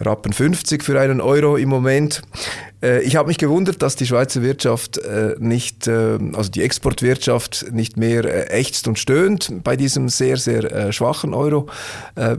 Rappen 0.00 0.32
50 0.32 0.82
für 0.82 1.00
einen 1.00 1.20
Euro 1.20 1.56
im 1.56 1.68
Moment. 1.68 2.22
Äh, 2.82 3.02
ich 3.02 3.16
habe 3.16 3.28
mich 3.28 3.38
gewundert, 3.38 3.82
dass 3.82 3.96
die 3.96 4.06
Schweizer 4.06 4.42
Wirtschaft 4.42 4.98
äh, 4.98 5.36
nicht, 5.38 5.86
äh, 5.86 6.18
also 6.32 6.50
die 6.50 6.62
Exportwirtschaft 6.62 7.66
nicht 7.72 7.96
mehr 7.96 8.52
ächzt 8.52 8.88
und 8.88 8.98
stöhnt 8.98 9.62
bei 9.62 9.76
diesem 9.76 10.08
sehr, 10.08 10.36
sehr 10.36 10.92
schwachen 10.92 11.34
Euro. 11.34 11.68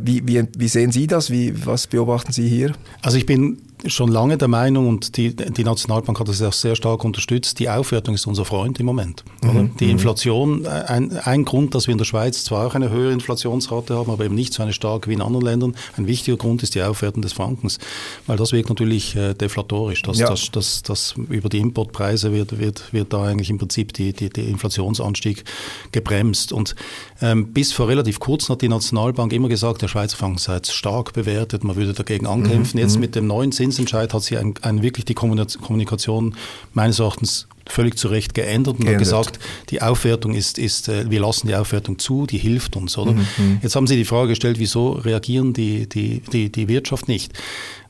Wie, 0.01 0.27
wie, 0.27 0.47
wie 0.57 0.67
sehen 0.67 0.91
Sie 0.91 1.07
das? 1.07 1.29
Wie, 1.29 1.65
was 1.65 1.87
beobachten 1.87 2.31
Sie 2.31 2.47
hier? 2.47 2.73
Also 3.01 3.17
ich 3.17 3.25
bin 3.25 3.61
schon 3.85 4.11
lange 4.11 4.37
der 4.37 4.47
Meinung 4.47 4.87
und 4.87 5.17
die, 5.17 5.35
die 5.35 5.63
Nationalbank 5.63 6.19
hat 6.19 6.27
das 6.27 6.41
auch 6.41 6.53
sehr 6.53 6.75
stark 6.75 7.03
unterstützt, 7.03 7.59
die 7.59 7.69
Aufwertung 7.69 8.15
ist 8.15 8.25
unser 8.25 8.45
Freund 8.45 8.79
im 8.79 8.85
Moment. 8.85 9.23
Mhm. 9.41 9.71
Die 9.79 9.85
mhm. 9.85 9.91
Inflation, 9.91 10.65
ein, 10.65 11.17
ein 11.17 11.45
Grund, 11.45 11.75
dass 11.75 11.87
wir 11.87 11.91
in 11.91 11.97
der 11.97 12.05
Schweiz 12.05 12.43
zwar 12.43 12.67
auch 12.67 12.75
eine 12.75 12.89
höhere 12.89 13.11
Inflationsrate 13.11 13.95
haben, 13.95 14.11
aber 14.11 14.25
eben 14.25 14.35
nicht 14.35 14.53
so 14.53 14.63
eine 14.63 14.73
starke 14.73 15.09
wie 15.09 15.13
in 15.13 15.21
anderen 15.21 15.45
Ländern. 15.45 15.75
Ein 15.97 16.07
wichtiger 16.07 16.37
Grund 16.37 16.63
ist 16.63 16.75
die 16.75 16.81
Aufwertung 16.81 17.21
des 17.21 17.33
Frankens, 17.33 17.79
weil 18.25 18.37
das 18.37 18.53
wirkt 18.53 18.69
natürlich 18.69 19.15
äh, 19.15 19.33
deflatorisch. 19.33 20.01
Das, 20.03 20.19
ja. 20.19 20.27
das, 20.27 20.51
das, 20.51 20.83
das, 20.83 21.15
über 21.29 21.49
die 21.49 21.59
Importpreise 21.59 22.31
wird, 22.31 22.59
wird, 22.59 22.93
wird 22.93 23.11
da 23.11 23.23
eigentlich 23.23 23.49
im 23.49 23.57
Prinzip 23.57 23.93
die, 23.93 24.13
die, 24.13 24.29
die 24.29 24.49
Inflationsanstieg 24.49 25.43
gebremst. 25.91 26.53
Und 26.53 26.75
ähm, 27.21 27.53
bis 27.53 27.73
vor 27.73 27.87
relativ 27.87 28.19
kurzem 28.19 28.53
hat 28.53 28.61
die 28.61 28.69
Nationalbank 28.69 29.33
immer 29.33 29.49
gesagt, 29.49 29.81
der 29.81 29.87
Schweizer 29.87 30.17
Franken 30.17 30.37
sei 30.37 30.59
stark 30.63 31.13
bewertet, 31.13 31.63
man 31.63 31.75
würde 31.75 31.93
dagegen 31.93 32.27
ankämpfen. 32.27 32.77
Mhm. 32.77 32.83
Jetzt 32.83 32.95
mhm. 32.95 33.01
mit 33.01 33.15
dem 33.15 33.27
neuen 33.27 33.51
Zins 33.51 33.72
Zinsentscheid 33.73 34.13
hat 34.13 34.23
sich 34.23 34.37
ein, 34.37 34.53
ein 34.61 34.81
wirklich 34.81 35.05
die 35.05 35.13
Kommunikation 35.13 36.35
meines 36.73 36.99
Erachtens 36.99 37.47
völlig 37.65 37.97
zu 37.97 38.09
Recht 38.09 38.33
geändert 38.33 38.75
und 38.79 38.85
geändert. 38.85 38.93
hat 38.95 38.99
gesagt, 38.99 39.39
die 39.69 39.81
Aufwertung 39.81 40.33
ist, 40.33 40.57
ist, 40.57 40.89
äh, 40.89 41.09
wir 41.09 41.21
lassen 41.21 41.47
die 41.47 41.55
Aufwertung 41.55 41.97
zu, 41.97 42.25
die 42.25 42.37
hilft 42.37 42.75
uns, 42.75 42.97
oder? 42.97 43.13
Mhm, 43.13 43.27
mhm. 43.37 43.59
Jetzt 43.61 43.75
haben 43.75 43.87
Sie 43.87 43.95
die 43.95 44.05
Frage 44.05 44.29
gestellt, 44.29 44.59
wieso 44.59 44.91
reagieren 44.91 45.53
die, 45.53 45.87
die, 45.87 46.21
die, 46.31 46.51
die 46.51 46.67
Wirtschaft 46.67 47.07
nicht? 47.07 47.33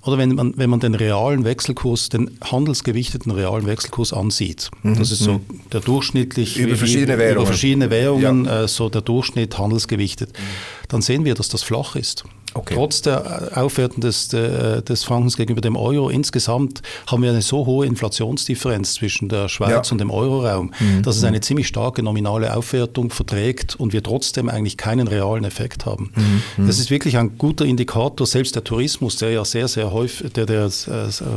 Oder 0.04 0.18
wenn 0.18 0.36
man, 0.36 0.54
wenn 0.58 0.70
man 0.70 0.80
den 0.80 0.96
realen 0.96 1.46
Wechselkurs, 1.46 2.10
den 2.10 2.38
handelsgewichteten 2.44 3.32
realen 3.32 3.66
Wechselkurs 3.66 4.14
ansieht, 4.14 4.70
mhm. 4.84 4.96
das 4.96 5.12
ist 5.12 5.20
so 5.20 5.34
mhm. 5.34 5.62
der 5.72 5.80
durchschnittlich 5.80 6.58
über 6.58 6.76
verschiedene 6.76 7.18
Währungen, 7.18 7.36
über 7.38 7.46
verschiedene 7.46 7.90
Währungen 7.90 8.46
ja. 8.46 8.64
äh, 8.64 8.68
so 8.68 8.90
der 8.90 9.02
Durchschnitt 9.02 9.58
handelsgewichtet, 9.58 10.34
mhm. 10.34 10.44
dann 10.90 11.02
sehen 11.02 11.26
wir, 11.26 11.36
dass 11.36 11.50
das 11.50 11.64
flach 11.64 11.96
ist. 11.96 12.26
Okay. 12.54 12.76
Trotz 12.76 13.02
der 13.02 13.52
Aufwertung 13.56 14.02
des, 14.02 14.28
des 14.28 15.04
Frankens 15.04 15.38
gegenüber 15.38 15.62
dem 15.62 15.76
Euro 15.76 16.10
insgesamt 16.10 16.82
haben 17.08 17.24
wir 17.24 17.32
eine 17.32 17.42
so 17.42 17.66
hohe 17.66 17.86
Inflationsdifferenz 17.86 18.94
zwischen 18.94 19.28
der 19.28 19.50
Schweiz 19.50 19.88
ja. 19.88 19.92
und 19.92 19.98
dem 19.98 20.12
Euroraum, 20.12 20.72
mhm. 20.80 21.02
dass 21.02 21.18
es 21.18 21.24
eine 21.24 21.38
mhm. 21.38 21.42
ziemlich 21.42 21.68
starke 21.68 22.04
nominale 22.04 22.56
Aufwertung 22.56 23.10
verträgt 23.10 23.76
und 23.76 23.92
wir 23.92 24.04
trotzdem 24.04 24.50
eigentlich 24.50 24.78
keinen 24.78 25.08
realen 25.08 25.46
Effekt 25.46 25.86
haben. 25.86 26.12
Mhm. 26.58 26.68
Das 26.68 26.78
ist 26.78 26.92
wirklich 26.92 27.18
ein 27.18 27.38
guter 27.38 27.66
Indikator. 27.66 28.28
Selbst 28.28 28.56
der 28.56 28.64
Tourismus, 28.64 29.18
der 29.18 29.32
ja 29.32 29.46
sehr, 29.46 29.68
sehr 29.68 29.92
häufig, 29.92 30.32
der, 30.34 30.46
der 30.46 30.66
äh, 30.66 30.70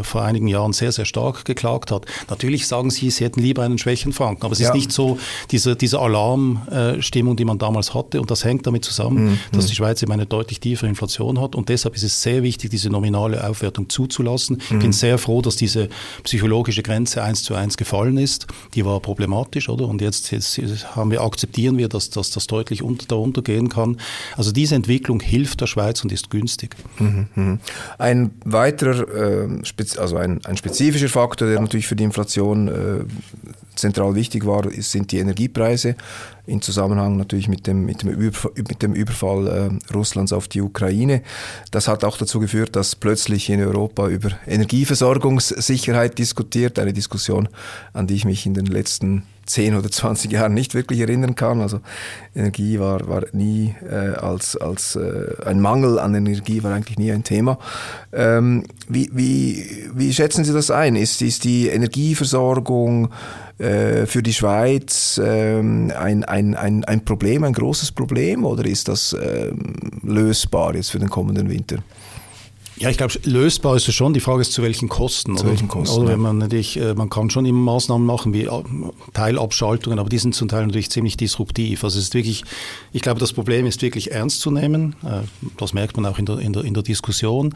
vor 0.02 0.22
einigen 0.22 0.48
Jahren 0.48 0.72
sehr, 0.72 0.92
sehr 0.92 1.06
stark 1.06 1.44
geklagt 1.46 1.90
hat. 1.90 2.04
Natürlich 2.28 2.66
sagen 2.66 2.90
Sie, 2.90 3.08
Sie 3.10 3.24
hätten 3.24 3.40
lieber 3.40 3.62
einen 3.62 3.78
schwächen 3.78 4.12
Franken, 4.12 4.44
aber 4.44 4.52
es 4.52 4.58
ja. 4.58 4.69
ist 4.69 4.74
nicht 4.74 4.92
so 4.92 5.19
diese, 5.50 5.76
diese 5.76 5.98
Alarmstimmung, 5.98 7.36
die 7.36 7.44
man 7.44 7.58
damals 7.58 7.94
hatte 7.94 8.20
und 8.20 8.31
das 8.31 8.44
hängt 8.44 8.67
damit 8.67 8.84
zusammen, 8.84 9.24
mhm. 9.24 9.38
dass 9.52 9.67
die 9.67 9.74
Schweiz 9.74 10.02
eben 10.02 10.12
eine 10.12 10.26
deutlich 10.26 10.60
tiefere 10.60 10.88
Inflation 10.88 11.06
Inflation 11.06 11.41
hat. 11.41 11.55
Und 11.55 11.69
deshalb 11.69 11.94
ist 11.94 12.03
es 12.03 12.20
sehr 12.22 12.43
wichtig, 12.43 12.70
diese 12.70 12.91
nominale 12.91 13.48
Aufwertung 13.48 13.89
zuzulassen. 13.89 14.58
Ich 14.58 14.69
bin 14.70 14.89
mhm. 14.89 14.93
sehr 14.93 15.19
froh, 15.19 15.41
dass 15.43 15.56
diese 15.56 15.89
psychologische 16.25 16.82
Grenze 16.82 17.22
eins 17.22 17.43
zu 17.43 17.55
eins 17.55 17.77
gefallen 17.77 18.19
ist. 18.19 18.46
Die 18.75 18.84
war 18.84 19.01
problematisch, 19.01 19.69
oder? 19.69 19.86
Und 19.86 20.01
jetzt, 20.01 20.31
jetzt 20.31 20.96
haben 20.96 21.10
wir, 21.10 21.22
akzeptieren 21.22 21.79
wir, 21.79 21.89
dass, 21.89 22.10
dass 22.10 22.31
das 22.31 22.46
deutlich 22.46 22.82
unter, 22.82 23.06
darunter 23.06 23.43
gehen 23.43 23.69
kann. 23.69 23.98
Also 24.36 24.53
diese 24.53 24.75
Entwicklung 24.75 25.20
hilft 25.20 25.60
der 25.60 25.67
Schweiz 25.67 26.03
und 26.03 26.13
ist 26.13 26.31
günstig. 26.31 26.77
Mhm, 26.98 27.29
mhm. 27.34 27.60
Ein 27.98 28.31
weiterer, 28.44 29.46
äh, 29.46 29.98
also 29.98 30.17
ein, 30.17 30.44
ein 30.44 30.56
spezifischer 30.56 31.08
Faktor, 31.08 31.48
der 31.48 31.60
natürlich 31.60 31.86
für 31.86 31.96
die 31.96 32.05
Inflation 32.05 32.69
äh, 32.69 33.05
zentral 33.77 34.15
wichtig 34.15 34.46
war, 34.46 34.65
sind 34.79 35.13
die 35.13 35.19
Energiepreise 35.19 35.96
in 36.46 36.62
Zusammenhang 36.62 37.17
natürlich 37.17 37.48
mit 37.48 37.67
dem, 37.67 37.84
mit 37.84 38.03
dem, 38.03 38.10
Überfall, 38.10 38.53
mit 38.56 38.82
dem 38.82 38.94
Überfall 38.94 39.46
äh, 39.48 39.93
Russlands 39.94 40.32
auf 40.32 40.48
die 40.48 40.62
Ukraine. 40.62 41.22
Das 41.70 41.88
hat 41.88 42.05
auch 42.05 42.17
dazu 42.17 42.41
geführt, 42.41 42.76
dass 42.76 42.96
plötzlich 42.96 43.50
in 43.50 43.60
Europa 43.60 44.08
über 44.08 44.31
Energieversorgungssicherheit 44.46 46.19
diskutiert, 46.19 46.79
eine 46.79 46.93
Diskussion, 46.93 47.48
an 47.93 48.06
die 48.06 48.15
ich 48.15 48.24
mich 48.24 48.46
in 48.46 48.55
den 48.55 48.67
letzten 48.67 49.24
10 49.46 49.76
oder 49.76 49.91
20 49.91 50.31
Jahren 50.32 50.55
nicht 50.55 50.74
wirklich 50.74 51.00
erinnern 51.00 51.34
kann. 51.34 51.60
Also 51.60 51.81
Energie 52.34 52.79
war, 52.79 53.08
war 53.08 53.24
nie 53.32 53.74
äh, 53.88 53.94
als, 53.94 54.56
als 54.56 54.96
äh, 54.96 55.34
ein 55.44 55.60
Mangel 55.60 55.98
an 55.98 56.15
Energie 56.15 56.62
war 56.62 56.74
eigentlich 56.74 56.98
nie 56.98 57.12
ein 57.12 57.24
Thema. 57.24 57.58
Ähm, 58.12 58.65
wie, 58.88 59.10
wie, 59.12 59.88
wie 59.94 60.12
schätzen 60.12 60.44
Sie 60.44 60.53
das 60.53 60.70
ein? 60.70 60.96
Ist, 60.96 61.22
ist 61.22 61.44
die 61.44 61.69
Energieversorgung 61.69 63.10
äh, 63.58 64.06
für 64.06 64.22
die 64.22 64.34
Schweiz 64.34 65.20
ähm, 65.24 65.91
ein, 65.98 66.24
ein, 66.24 66.55
ein, 66.55 66.84
ein 66.84 67.05
Problem, 67.05 67.44
ein 67.44 67.55
großes 67.55 67.93
Problem 67.93 68.44
oder 68.44 68.67
ist 68.67 68.88
das 68.88 69.17
ähm, 69.19 69.74
lösbar 70.03 70.74
jetzt 70.74 70.91
für 70.91 70.98
den 70.98 71.08
kommenden 71.08 71.48
Winter? 71.48 71.79
Ja, 72.78 72.90
ich 72.90 72.98
glaube, 72.98 73.14
lösbar 73.24 73.74
ist 73.76 73.88
es 73.88 73.94
schon. 73.94 74.12
Die 74.12 74.20
Frage 74.20 74.42
ist, 74.42 74.52
zu 74.52 74.62
welchen 74.62 74.88
Kosten. 74.88 75.36
Zu 75.36 75.44
oder? 75.44 75.52
welchen 75.52 75.68
Kosten, 75.68 75.98
Oder 75.98 76.10
wenn 76.10 76.20
man 76.20 76.38
natürlich, 76.38 76.78
äh, 76.78 76.94
man 76.94 77.08
kann 77.08 77.30
schon 77.30 77.46
immer 77.46 77.72
Maßnahmen 77.72 78.06
machen 78.06 78.32
wie 78.34 78.44
äh, 78.44 78.50
Teilabschaltungen, 79.14 79.98
aber 79.98 80.08
die 80.10 80.18
sind 80.18 80.34
zum 80.34 80.48
Teil 80.48 80.66
natürlich 80.66 80.90
ziemlich 80.90 81.16
disruptiv. 81.16 81.84
Also 81.84 81.98
es 81.98 82.06
ist 82.06 82.14
wirklich, 82.14 82.44
ich 82.92 83.00
glaube, 83.02 83.18
das 83.18 83.32
Problem 83.32 83.64
ist 83.66 83.80
wirklich 83.80 84.12
ernst 84.12 84.40
zu 84.40 84.50
nehmen. 84.50 84.94
Äh, 85.02 85.22
Das 85.56 85.72
merkt 85.72 85.96
man 85.96 86.04
auch 86.06 86.18
in 86.18 86.26
der, 86.26 86.38
in 86.38 86.52
der, 86.52 86.64
in 86.64 86.74
der 86.74 86.82
Diskussion. 86.82 87.54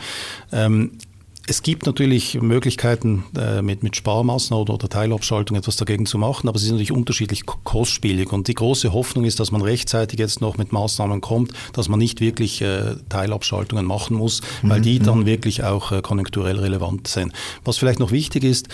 Es 1.46 1.62
gibt 1.62 1.84
natürlich 1.86 2.40
Möglichkeiten, 2.40 3.24
äh, 3.36 3.60
mit, 3.60 3.82
mit 3.82 3.96
Sparmaßnahmen 3.96 4.62
oder, 4.62 4.74
oder 4.74 4.88
Teilabschaltung 4.88 5.56
etwas 5.56 5.76
dagegen 5.76 6.06
zu 6.06 6.16
machen, 6.16 6.48
aber 6.48 6.58
sie 6.60 6.66
sind 6.66 6.76
natürlich 6.76 6.92
unterschiedlich 6.92 7.44
ko- 7.44 7.58
kostspielig. 7.64 8.32
Und 8.32 8.46
die 8.46 8.54
große 8.54 8.92
Hoffnung 8.92 9.24
ist, 9.24 9.40
dass 9.40 9.50
man 9.50 9.60
rechtzeitig 9.60 10.20
jetzt 10.20 10.40
noch 10.40 10.58
mit 10.58 10.70
Maßnahmen 10.72 11.20
kommt, 11.20 11.52
dass 11.72 11.88
man 11.88 11.98
nicht 11.98 12.20
wirklich 12.20 12.62
äh, 12.62 12.94
Teilabschaltungen 13.08 13.84
machen 13.84 14.16
muss, 14.16 14.42
weil 14.62 14.80
die 14.80 15.00
dann 15.00 15.26
wirklich 15.26 15.64
auch 15.64 15.90
äh, 15.90 16.02
konjunkturell 16.02 16.58
relevant 16.58 17.08
sind. 17.08 17.32
Was 17.64 17.78
vielleicht 17.78 17.98
noch 17.98 18.12
wichtig 18.12 18.44
ist, 18.44 18.68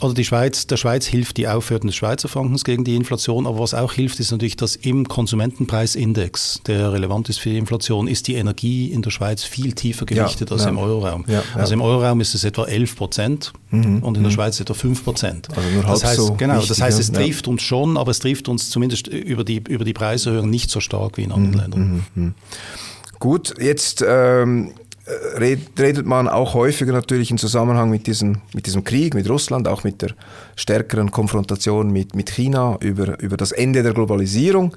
also 0.00 0.14
die 0.14 0.24
Schweiz, 0.24 0.66
der 0.66 0.76
Schweiz 0.76 1.06
hilft 1.06 1.36
die 1.36 1.48
Aufwertung 1.48 1.88
des 1.88 1.96
Schweizer 1.96 2.28
Frankens 2.28 2.64
gegen 2.64 2.84
die 2.84 2.96
Inflation, 2.96 3.46
aber 3.46 3.60
was 3.60 3.74
auch 3.74 3.92
hilft, 3.92 4.18
ist 4.20 4.32
natürlich, 4.32 4.56
dass 4.56 4.76
im 4.76 5.06
Konsumentenpreisindex, 5.08 6.60
der 6.66 6.92
relevant 6.92 7.28
ist 7.28 7.38
für 7.38 7.50
die 7.50 7.58
Inflation, 7.58 8.08
ist 8.08 8.26
die 8.26 8.34
Energie 8.34 8.90
in 8.90 9.02
der 9.02 9.10
Schweiz 9.10 9.44
viel 9.44 9.72
tiefer 9.72 10.04
gewichtet 10.06 10.50
Ja, 10.50 10.56
als 10.56 10.64
ja. 10.64 10.70
im 10.70 10.78
Euroraum. 10.78 11.24
Ja. 11.28 11.42
Also 11.54 11.74
im 11.74 11.80
Euroraum 11.80 12.20
ist 12.20 12.34
es 12.34 12.44
etwa 12.44 12.64
11 12.64 12.96
Prozent 12.96 13.52
und 13.70 14.16
in 14.16 14.22
der 14.22 14.30
Schweiz 14.30 14.60
etwa 14.60 14.74
5 14.74 15.04
Prozent. 15.04 15.48
Also 15.56 15.68
nur 15.70 15.84
halb 15.84 15.94
das 15.94 16.04
heißt, 16.04 16.16
so 16.16 16.34
genau, 16.34 16.60
das 16.60 16.80
heißt, 16.80 17.00
es 17.00 17.10
trifft 17.12 17.48
uns 17.48 17.62
schon, 17.62 17.96
aber 17.96 18.10
es 18.10 18.18
trifft 18.18 18.48
uns 18.48 18.70
zumindest 18.70 19.06
über 19.08 19.44
die, 19.44 19.62
über 19.68 19.84
die 19.84 19.92
Preiserhöhung 19.92 20.50
nicht 20.50 20.70
so 20.70 20.80
stark 20.80 21.16
wie 21.16 21.22
in 21.22 21.32
anderen 21.32 21.54
Ländern. 21.54 22.34
Gut, 23.20 23.54
jetzt 23.58 24.04
ähm, 24.06 24.68
äh, 24.68 24.72
redet 25.06 26.06
man 26.06 26.28
auch 26.28 26.54
häufiger 26.54 26.92
natürlich 26.92 27.30
im 27.30 27.38
Zusammenhang 27.38 27.90
mit 27.90 28.06
diesem, 28.06 28.40
mit 28.54 28.66
diesem 28.66 28.84
Krieg 28.84 29.14
mit 29.14 29.28
Russland, 29.28 29.68
auch 29.68 29.84
mit 29.84 30.00
der 30.00 30.10
stärkeren 30.56 31.10
Konfrontation 31.10 31.90
mit, 31.92 32.14
mit 32.14 32.30
China 32.30 32.78
über, 32.80 33.20
über 33.20 33.36
das 33.36 33.52
Ende 33.52 33.82
der 33.82 33.92
Globalisierung, 33.92 34.74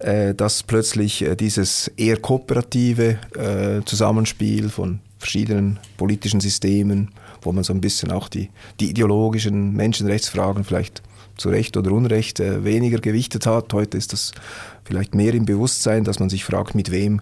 äh, 0.00 0.34
dass 0.34 0.64
plötzlich 0.64 1.22
äh, 1.22 1.36
dieses 1.36 1.88
eher 1.96 2.16
kooperative 2.16 3.18
äh, 3.36 3.84
Zusammenspiel 3.84 4.68
von 4.68 4.98
verschiedenen 5.18 5.78
politischen 5.96 6.40
Systemen, 6.40 7.10
wo 7.42 7.52
man 7.52 7.62
so 7.62 7.72
ein 7.72 7.80
bisschen 7.80 8.10
auch 8.10 8.28
die, 8.28 8.50
die 8.80 8.90
ideologischen 8.90 9.74
Menschenrechtsfragen 9.74 10.64
vielleicht 10.64 11.02
zu 11.38 11.48
Recht 11.48 11.76
oder 11.76 11.92
Unrecht 11.92 12.40
äh, 12.40 12.64
weniger 12.64 12.98
gewichtet 12.98 13.46
hat. 13.46 13.72
Heute 13.72 13.96
ist 13.96 14.12
das 14.12 14.32
vielleicht 14.84 15.14
mehr 15.14 15.34
im 15.34 15.44
Bewusstsein, 15.44 16.04
dass 16.04 16.18
man 16.18 16.28
sich 16.28 16.44
fragt, 16.44 16.74
mit 16.74 16.90
wem 16.90 17.20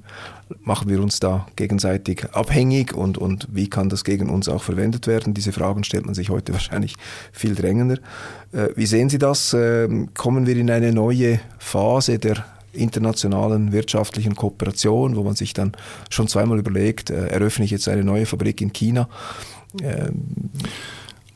machen 0.62 0.88
wir 0.88 1.00
uns 1.00 1.20
da 1.20 1.46
gegenseitig 1.56 2.26
abhängig 2.32 2.94
und, 2.94 3.18
und 3.18 3.48
wie 3.50 3.68
kann 3.68 3.88
das 3.88 4.04
gegen 4.04 4.30
uns 4.30 4.48
auch 4.48 4.62
verwendet 4.62 5.06
werden. 5.06 5.34
Diese 5.34 5.52
Fragen 5.52 5.84
stellt 5.84 6.06
man 6.06 6.14
sich 6.14 6.30
heute 6.30 6.52
wahrscheinlich 6.54 6.94
viel 7.32 7.54
drängender. 7.54 7.98
Äh, 8.52 8.68
wie 8.74 8.86
sehen 8.86 9.08
Sie 9.08 9.18
das? 9.18 9.54
Ähm, 9.54 10.10
kommen 10.14 10.46
wir 10.46 10.56
in 10.56 10.70
eine 10.70 10.92
neue 10.92 11.40
Phase 11.58 12.18
der 12.18 12.44
internationalen 12.72 13.72
wirtschaftlichen 13.72 14.36
Kooperation, 14.36 15.16
wo 15.16 15.22
man 15.22 15.34
sich 15.34 15.54
dann 15.54 15.72
schon 16.10 16.28
zweimal 16.28 16.58
überlegt, 16.58 17.10
äh, 17.10 17.28
eröffne 17.28 17.64
ich 17.64 17.70
jetzt 17.70 17.88
eine 17.88 18.04
neue 18.04 18.26
Fabrik 18.26 18.60
in 18.60 18.72
China? 18.72 19.08
Ähm, 19.82 20.50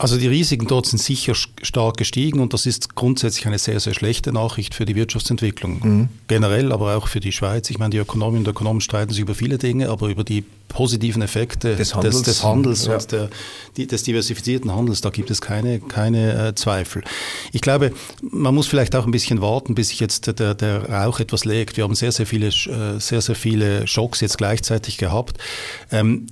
Also 0.01 0.17
die 0.17 0.27
Risiken 0.27 0.67
dort 0.67 0.85
sind 0.87 0.99
sicher 0.99 1.33
stark 1.35 1.97
gestiegen 1.97 2.39
und 2.39 2.53
das 2.53 2.65
ist 2.65 2.95
grundsätzlich 2.95 3.45
eine 3.47 3.59
sehr, 3.59 3.79
sehr 3.79 3.93
schlechte 3.93 4.31
Nachricht 4.33 4.73
für 4.73 4.85
die 4.85 4.95
Wirtschaftsentwicklung. 4.95 6.09
Generell, 6.27 6.71
aber 6.71 6.97
auch 6.97 7.07
für 7.07 7.19
die 7.19 7.31
Schweiz. 7.31 7.69
Ich 7.69 7.77
meine, 7.79 7.91
die 7.91 7.97
Ökonomen 7.97 8.39
und 8.39 8.47
Ökonomen 8.47 8.81
streiten 8.81 9.11
sich 9.11 9.21
über 9.21 9.35
viele 9.35 9.57
Dinge, 9.57 9.89
aber 9.89 10.07
über 10.09 10.23
die 10.23 10.43
positiven 10.67 11.21
Effekte 11.21 11.75
Des 11.75 11.93
Handels. 11.95 12.15
des, 12.15 12.23
des 12.23 12.43
Handels 12.43 12.85
Ja. 12.85 12.93
und 12.95 13.11
der, 13.11 13.29
die, 13.77 13.87
des 13.87 14.03
diversifizierten 14.03 14.73
Handels, 14.73 15.01
da 15.01 15.09
gibt 15.09 15.29
es 15.29 15.41
keine, 15.41 15.79
keine 15.79 16.47
äh, 16.47 16.55
Zweifel. 16.55 17.03
Ich 17.51 17.61
glaube, 17.61 17.91
man 18.21 18.55
muss 18.55 18.67
vielleicht 18.67 18.95
auch 18.95 19.05
ein 19.05 19.11
bisschen 19.11 19.41
warten, 19.41 19.75
bis 19.75 19.89
sich 19.89 19.99
jetzt 19.99 20.27
der, 20.39 20.53
der 20.55 20.89
Rauch 20.89 21.19
etwas 21.19 21.43
legt. 21.45 21.75
Wir 21.77 21.83
haben 21.83 21.95
sehr, 21.95 22.11
sehr 22.13 22.25
viele, 22.25 22.47
äh, 22.47 22.99
sehr, 22.99 23.21
sehr 23.21 23.35
viele 23.35 23.85
Schocks 23.85 24.21
jetzt 24.21 24.37
gleichzeitig 24.37 24.97
gehabt. 24.97 25.37
Ähm, 25.91 26.27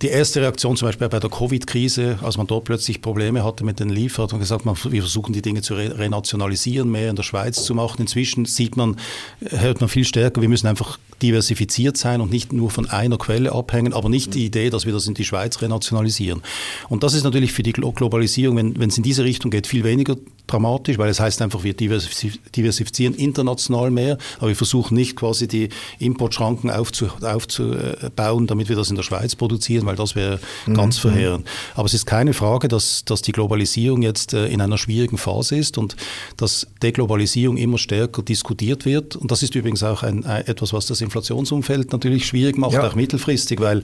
die 0.00 0.08
erste 0.08 0.40
Reaktion 0.40 0.76
zum 0.76 0.86
Beispiel 0.86 1.08
bei 1.08 1.18
der 1.18 1.28
Covid-Krise, 1.28 2.20
als 2.22 2.36
man 2.36 2.46
dort 2.46 2.64
plötzlich 2.64 3.02
Probleme 3.02 3.42
hatte 3.42 3.64
mit 3.64 3.80
den 3.80 3.88
hat 3.98 4.30
man 4.30 4.40
gesagt, 4.40 4.64
man, 4.64 4.76
wir 4.76 5.02
versuchen 5.02 5.32
die 5.32 5.42
Dinge 5.42 5.60
zu 5.60 5.74
re 5.74 5.98
renationalisieren, 5.98 6.88
mehr 6.88 7.10
in 7.10 7.16
der 7.16 7.24
Schweiz 7.24 7.64
zu 7.64 7.74
machen. 7.74 8.02
Inzwischen 8.02 8.44
sieht 8.44 8.76
man, 8.76 8.96
hört 9.40 9.80
man 9.80 9.88
viel 9.88 10.04
stärker, 10.04 10.40
wir 10.40 10.48
müssen 10.48 10.68
einfach 10.68 10.98
diversifiziert 11.20 11.96
sein 11.96 12.20
und 12.20 12.30
nicht 12.30 12.52
nur 12.52 12.70
von 12.70 12.88
einer 12.88 13.18
Quelle 13.18 13.52
abhängen, 13.52 13.92
aber 13.92 14.08
nicht 14.08 14.34
die 14.34 14.44
Idee, 14.44 14.70
dass 14.70 14.86
wir 14.86 14.92
das 14.92 15.08
in 15.08 15.14
die 15.14 15.24
Schweiz 15.24 15.60
renationalisieren. 15.60 16.42
Und 16.88 17.02
das 17.02 17.14
ist 17.14 17.24
natürlich 17.24 17.52
für 17.52 17.64
die 17.64 17.72
Glo 17.72 17.90
Globalisierung, 17.90 18.56
wenn 18.56 18.88
es 18.88 18.96
in 18.96 19.02
diese 19.02 19.24
Richtung 19.24 19.50
geht, 19.50 19.66
viel 19.66 19.82
weniger 19.82 20.16
dramatisch, 20.48 20.98
weil 20.98 21.08
es 21.10 21.20
heißt 21.20 21.40
einfach, 21.42 21.62
wir 21.62 21.74
diversif- 21.74 22.38
diversifizieren 22.56 23.14
international 23.14 23.90
mehr, 23.92 24.18
aber 24.38 24.48
wir 24.48 24.56
versuchen 24.56 24.94
nicht 24.96 25.14
quasi 25.14 25.46
die 25.46 25.68
Importschranken 26.00 26.70
aufzu, 26.70 27.06
aufzubauen, 27.22 28.46
damit 28.46 28.68
wir 28.68 28.76
das 28.76 28.90
in 28.90 28.96
der 28.96 29.02
Schweiz 29.04 29.36
produzieren, 29.36 29.86
weil 29.86 29.96
das 29.96 30.16
wäre 30.16 30.40
ganz 30.74 30.98
verheerend. 30.98 31.46
Aber 31.74 31.86
es 31.86 31.94
ist 31.94 32.06
keine 32.06 32.32
Frage, 32.34 32.68
dass, 32.68 33.04
dass 33.04 33.22
die 33.22 33.32
Globalisierung 33.32 34.02
jetzt 34.02 34.34
äh, 34.34 34.46
in 34.48 34.60
einer 34.60 34.78
schwierigen 34.78 35.18
Phase 35.18 35.56
ist 35.56 35.78
und 35.78 35.96
dass 36.36 36.66
Deglobalisierung 36.82 37.56
immer 37.56 37.78
stärker 37.78 38.22
diskutiert 38.22 38.84
wird. 38.84 39.14
Und 39.16 39.30
das 39.30 39.42
ist 39.42 39.54
übrigens 39.54 39.82
auch 39.82 40.02
ein, 40.02 40.24
etwas, 40.24 40.72
was 40.72 40.86
das 40.86 41.00
Inflationsumfeld 41.00 41.92
natürlich 41.92 42.26
schwierig 42.26 42.56
macht, 42.58 42.72
Ja. 42.72 42.86
auch 42.86 42.94
mittelfristig, 42.94 43.60
weil 43.60 43.82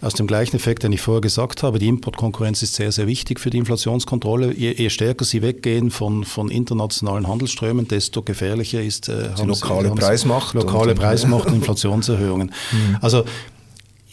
aus 0.00 0.14
dem 0.14 0.26
gleichen 0.26 0.56
Effekt, 0.56 0.82
den 0.82 0.92
ich 0.92 1.00
vorher 1.00 1.20
gesagt 1.20 1.62
habe, 1.62 1.78
die 1.78 1.88
Importkonkurrenz 1.88 2.62
ist 2.62 2.74
sehr, 2.74 2.92
sehr 2.92 3.06
wichtig 3.06 3.40
für 3.40 3.50
die 3.50 3.58
Inflationskontrolle. 3.58 4.52
Je, 4.54 4.72
je 4.72 4.90
stärker 4.90 5.24
sie 5.24 5.42
weggehen 5.42 5.90
von, 5.90 6.24
von 6.24 6.50
internationalen 6.50 7.26
Handelsströmen, 7.28 7.88
desto 7.88 8.22
gefährlicher 8.22 8.82
ist 8.82 9.08
äh, 9.08 9.30
Die 9.38 9.44
lokale 9.46 9.90
Preismacht 9.90 10.54
lokale 10.54 10.92
und- 10.92 10.98
Preismacht 11.00 11.46
und 11.48 11.54
Inflationserhöhungen. 11.54 12.52
Also 13.00 13.24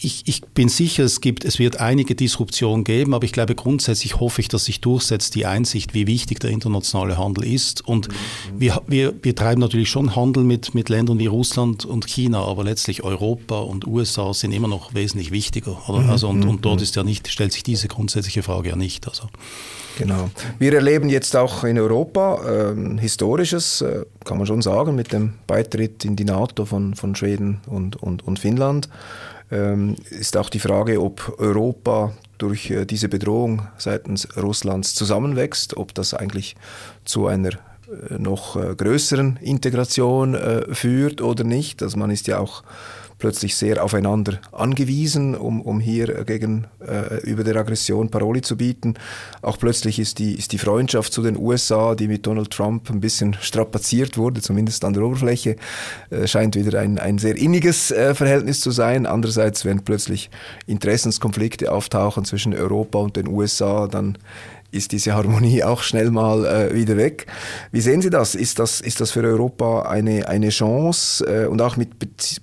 ich, 0.03 0.23
ich 0.25 0.41
bin 0.41 0.67
sicher, 0.67 1.03
es, 1.03 1.21
gibt, 1.21 1.45
es 1.45 1.59
wird 1.59 1.79
einige 1.79 2.15
Disruptionen 2.15 2.83
geben, 2.83 3.13
aber 3.13 3.23
ich 3.23 3.31
glaube 3.31 3.53
grundsätzlich 3.53 4.19
hoffe 4.19 4.41
ich, 4.41 4.47
dass 4.47 4.65
sich 4.65 4.81
durchsetzt 4.81 5.35
die 5.35 5.45
Einsicht, 5.45 5.93
wie 5.93 6.07
wichtig 6.07 6.39
der 6.39 6.49
internationale 6.49 7.19
Handel 7.19 7.45
ist. 7.45 7.87
Und 7.87 8.09
wir, 8.57 8.81
wir, 8.87 9.13
wir 9.21 9.35
treiben 9.35 9.61
natürlich 9.61 9.89
schon 9.89 10.15
Handel 10.15 10.43
mit, 10.43 10.73
mit 10.73 10.89
Ländern 10.89 11.19
wie 11.19 11.27
Russland 11.27 11.85
und 11.85 12.07
China, 12.07 12.43
aber 12.43 12.63
letztlich 12.63 13.03
Europa 13.03 13.59
und 13.59 13.85
USA 13.85 14.33
sind 14.33 14.53
immer 14.53 14.67
noch 14.67 14.95
wesentlich 14.95 15.29
wichtiger. 15.29 15.87
Oder? 15.87 16.09
Also, 16.09 16.29
und, 16.29 16.45
und 16.45 16.65
dort 16.65 16.81
ist 16.81 16.95
ja 16.95 17.03
nicht, 17.03 17.27
stellt 17.27 17.53
sich 17.53 17.63
diese 17.63 17.87
grundsätzliche 17.87 18.41
Frage 18.41 18.69
ja 18.69 18.75
nicht. 18.75 19.07
Also. 19.07 19.29
Genau. 19.99 20.31
Wir 20.57 20.73
erleben 20.73 21.09
jetzt 21.09 21.35
auch 21.35 21.63
in 21.63 21.77
Europa 21.77 22.71
ähm, 22.71 22.97
Historisches, 22.97 23.81
äh, 23.81 24.05
kann 24.25 24.39
man 24.39 24.47
schon 24.47 24.63
sagen, 24.63 24.95
mit 24.95 25.13
dem 25.13 25.33
Beitritt 25.45 26.05
in 26.05 26.15
die 26.15 26.25
NATO 26.25 26.65
von, 26.65 26.95
von 26.95 27.15
Schweden 27.15 27.61
und, 27.67 27.97
und, 27.97 28.25
und 28.25 28.39
Finnland. 28.39 28.89
Ähm, 29.51 29.95
ist 30.09 30.37
auch 30.37 30.49
die 30.49 30.59
Frage, 30.59 31.01
ob 31.01 31.35
Europa 31.37 32.13
durch 32.37 32.71
äh, 32.71 32.85
diese 32.85 33.09
Bedrohung 33.09 33.67
seitens 33.77 34.27
Russlands 34.37 34.95
zusammenwächst, 34.95 35.75
ob 35.75 35.93
das 35.93 36.13
eigentlich 36.13 36.55
zu 37.03 37.27
einer 37.27 37.51
noch 38.17 38.55
äh, 38.55 38.75
größeren 38.75 39.37
Integration 39.41 40.35
äh, 40.35 40.73
führt 40.73 41.21
oder 41.21 41.43
nicht. 41.43 41.83
Also 41.83 41.97
man 41.97 42.11
ist 42.11 42.27
ja 42.27 42.39
auch 42.39 42.63
plötzlich 43.21 43.55
sehr 43.55 43.83
aufeinander 43.83 44.39
angewiesen, 44.51 45.35
um, 45.35 45.61
um 45.61 45.79
hier 45.79 46.25
gegen 46.25 46.65
äh, 46.79 47.21
über 47.21 47.43
der 47.43 47.55
Aggression 47.55 48.09
Paroli 48.09 48.41
zu 48.41 48.57
bieten. 48.57 48.95
Auch 49.43 49.59
plötzlich 49.59 49.99
ist 49.99 50.17
die, 50.17 50.33
ist 50.33 50.51
die 50.51 50.57
Freundschaft 50.57 51.13
zu 51.13 51.21
den 51.21 51.37
USA, 51.37 51.93
die 51.93 52.07
mit 52.07 52.25
Donald 52.25 52.49
Trump 52.49 52.89
ein 52.89 52.99
bisschen 52.99 53.37
strapaziert 53.39 54.17
wurde, 54.17 54.41
zumindest 54.41 54.83
an 54.83 54.93
der 54.93 55.03
Oberfläche, 55.03 55.55
äh, 56.09 56.25
scheint 56.27 56.55
wieder 56.55 56.79
ein, 56.79 56.97
ein 56.97 57.19
sehr 57.19 57.37
inniges 57.37 57.91
äh, 57.91 58.15
Verhältnis 58.15 58.59
zu 58.59 58.71
sein. 58.71 59.05
Andererseits, 59.05 59.65
wenn 59.65 59.83
plötzlich 59.83 60.31
Interessenskonflikte 60.65 61.71
auftauchen 61.71 62.25
zwischen 62.25 62.55
Europa 62.55 62.97
und 62.97 63.15
den 63.15 63.27
USA, 63.27 63.87
dann 63.87 64.17
ist 64.71 64.91
diese 64.91 65.13
Harmonie 65.13 65.63
auch 65.65 65.83
schnell 65.83 66.11
mal 66.11 66.45
äh, 66.45 66.73
wieder 66.73 66.97
weg. 66.97 67.27
Wie 67.71 67.81
sehen 67.81 68.01
Sie 68.01 68.09
das? 68.09 68.35
Ist 68.35 68.59
das, 68.59 68.81
ist 68.81 69.01
das 69.01 69.11
für 69.11 69.23
Europa 69.23 69.83
eine, 69.83 70.27
eine 70.27 70.49
Chance 70.49 71.25
äh, 71.25 71.47
und 71.47 71.61
auch 71.61 71.77
mit, 71.77 71.89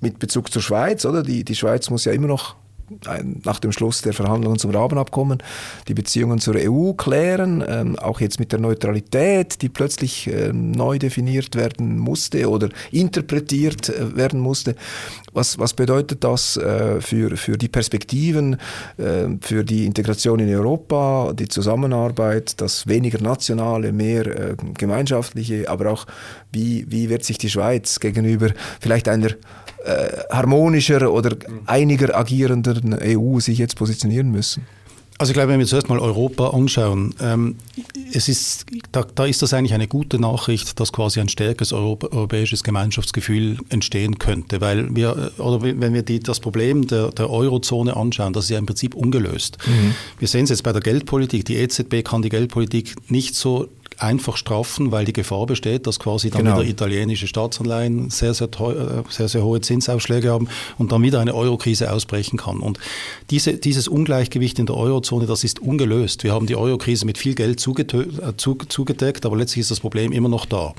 mit 0.01 0.19
Bezug 0.19 0.53
zur 0.53 0.63
Schweiz, 0.63 1.05
oder? 1.05 1.23
Die, 1.23 1.45
die 1.45 1.55
Schweiz 1.55 1.91
muss 1.91 2.05
ja 2.05 2.13
immer 2.13 2.29
noch 2.29 2.57
nach 3.45 3.61
dem 3.61 3.73
Schluss 3.73 4.03
der 4.03 4.13
Verhandlungen 4.13 4.59
zum 4.59 4.71
Rahmenabkommen 4.71 5.43
die 5.89 5.95
Beziehungen 5.95 6.39
zur 6.39 6.57
EU 6.57 6.93
klären, 6.93 7.65
ähm, 7.67 7.99
auch 7.99 8.21
jetzt 8.21 8.39
mit 8.41 8.53
der 8.53 8.59
Neutralität, 8.59 9.63
die 9.63 9.69
plötzlich 9.69 10.27
äh, 10.27 10.53
neu 10.53 10.99
definiert 10.99 11.55
werden 11.55 11.99
musste 11.99 12.49
oder 12.49 12.69
interpretiert 12.91 13.89
äh, 13.89 14.17
werden 14.17 14.41
musste. 14.41 14.75
Was, 15.33 15.59
was 15.59 15.75
bedeutet 15.75 16.25
das 16.25 16.57
äh, 16.57 17.01
für, 17.01 17.37
für 17.37 17.57
die 17.59 17.69
Perspektiven, 17.69 18.57
äh, 18.97 19.29
für 19.41 19.65
die 19.65 19.87
Integration 19.87 20.41
in 20.41 20.55
Europa, 20.55 21.33
die 21.35 21.49
Zusammenarbeit, 21.49 22.61
das 22.61 22.87
weniger 22.87 23.21
nationale, 23.21 23.93
mehr 23.93 24.27
äh, 24.27 24.57
gemeinschaftliche, 24.77 25.69
aber 25.69 25.91
auch 25.91 26.07
wie, 26.53 26.87
wie 26.89 27.09
wird 27.09 27.25
sich 27.25 27.39
die 27.39 27.51
Schweiz 27.51 28.01
gegenüber 28.01 28.49
vielleicht 28.81 29.09
einer 29.09 29.31
äh, 29.85 30.09
harmonischer 30.31 31.11
oder 31.13 31.37
einiger 31.67 32.17
agierender 32.17 32.81
EU 33.03 33.41
sich 33.41 33.59
jetzt 33.59 33.77
positionieren 33.77 34.31
müssen? 34.31 34.67
Also 35.19 35.33
ich 35.33 35.35
glaube, 35.35 35.51
wenn 35.51 35.59
wir 35.59 35.67
zuerst 35.67 35.89
mal 35.89 35.99
Europa 35.99 36.51
anschauen, 36.51 37.13
ähm, 37.21 37.57
es 38.13 38.29
ist, 38.29 38.67
da, 38.93 39.03
da, 39.03 39.27
ist 39.27 39.43
das 39.43 39.53
eigentlich 39.53 39.75
eine 39.75 39.89
gute 39.89 40.21
Nachricht, 40.21 40.79
dass 40.79 40.93
quasi 40.93 41.21
ein 41.21 41.29
stärkeres 41.29 41.73
Europa, 41.73 42.07
europäisches 42.17 42.63
Gemeinschaftsgefühl 42.63 43.59
entstehen 43.69 44.21
könnte, 44.21 44.61
weil 44.61 44.95
wir, 44.95 45.33
oder 45.39 45.61
wenn 45.61 45.93
wir 45.93 46.03
die, 46.03 46.21
das 46.21 46.39
Problem 46.39 46.87
der, 46.87 47.11
der 47.11 47.31
Eurozone 47.31 47.97
anschauen, 47.97 48.33
das 48.33 48.45
ist 48.45 48.51
ja 48.51 48.59
im 48.59 48.67
Prinzip 48.67 48.95
ungelöst. 48.95 49.59
Mhm. 49.67 49.95
Wir 50.21 50.29
sehen 50.29 50.45
es 50.45 50.51
jetzt 50.51 50.63
bei 50.63 50.73
der 50.73 50.83
Geldpolitik, 50.83 51.45
die 51.45 51.57
EZB 51.57 52.05
kann 52.05 52.23
die 52.23 52.29
Geldpolitik 52.29 52.95
nicht 53.11 53.35
so 53.35 53.69
einfach 53.99 54.37
straffen, 54.37 54.93
weil 54.93 55.05
die 55.05 55.13
Gefahr 55.13 55.47
besteht, 55.47 55.87
dass 55.87 55.99
quasi 55.99 56.31
dann 56.31 56.45
genau. 56.45 56.59
wieder 56.59 56.69
italienische 56.69 57.27
Staatsanleihen 57.27 58.11
sehr, 58.11 58.35
sehr, 58.35 58.51
teuer, 58.51 59.05
äh, 59.07 59.13
sehr, 59.13 59.29
sehr 59.29 59.45
hohe 59.45 59.61
Zinsaufschläge 59.61 60.31
haben 60.31 60.49
und 60.79 60.93
dann 60.93 61.03
wieder 61.03 61.21
eine 61.21 61.35
Eurokrise 61.35 61.93
ausbrechen 61.93 62.39
kann. 62.39 62.61
Und 62.61 62.79
diese, 63.31 63.55
dieses 63.55 63.89
Ungleichgewicht 63.89 64.59
in 64.59 64.67
der 64.67 64.77
Eurozone, 64.77 65.27
das 65.27 65.45
ist 65.45 65.61
ungelöst. 65.61 66.25
Wir 66.25 66.33
haben 66.33 66.47
die 66.47 66.57
Eurokrise 66.57 67.07
mit 67.07 67.19
viel 67.19 67.35
Geld 67.35 67.65
äh, 67.67 68.37
zugedeckt, 68.37 69.27
aber 69.27 69.37
letztlich 69.37 69.63
ist 69.63 69.71
das 69.71 69.81
Problem 69.81 70.13
immer 70.13 70.29
noch 70.29 70.47
da. 70.47 70.75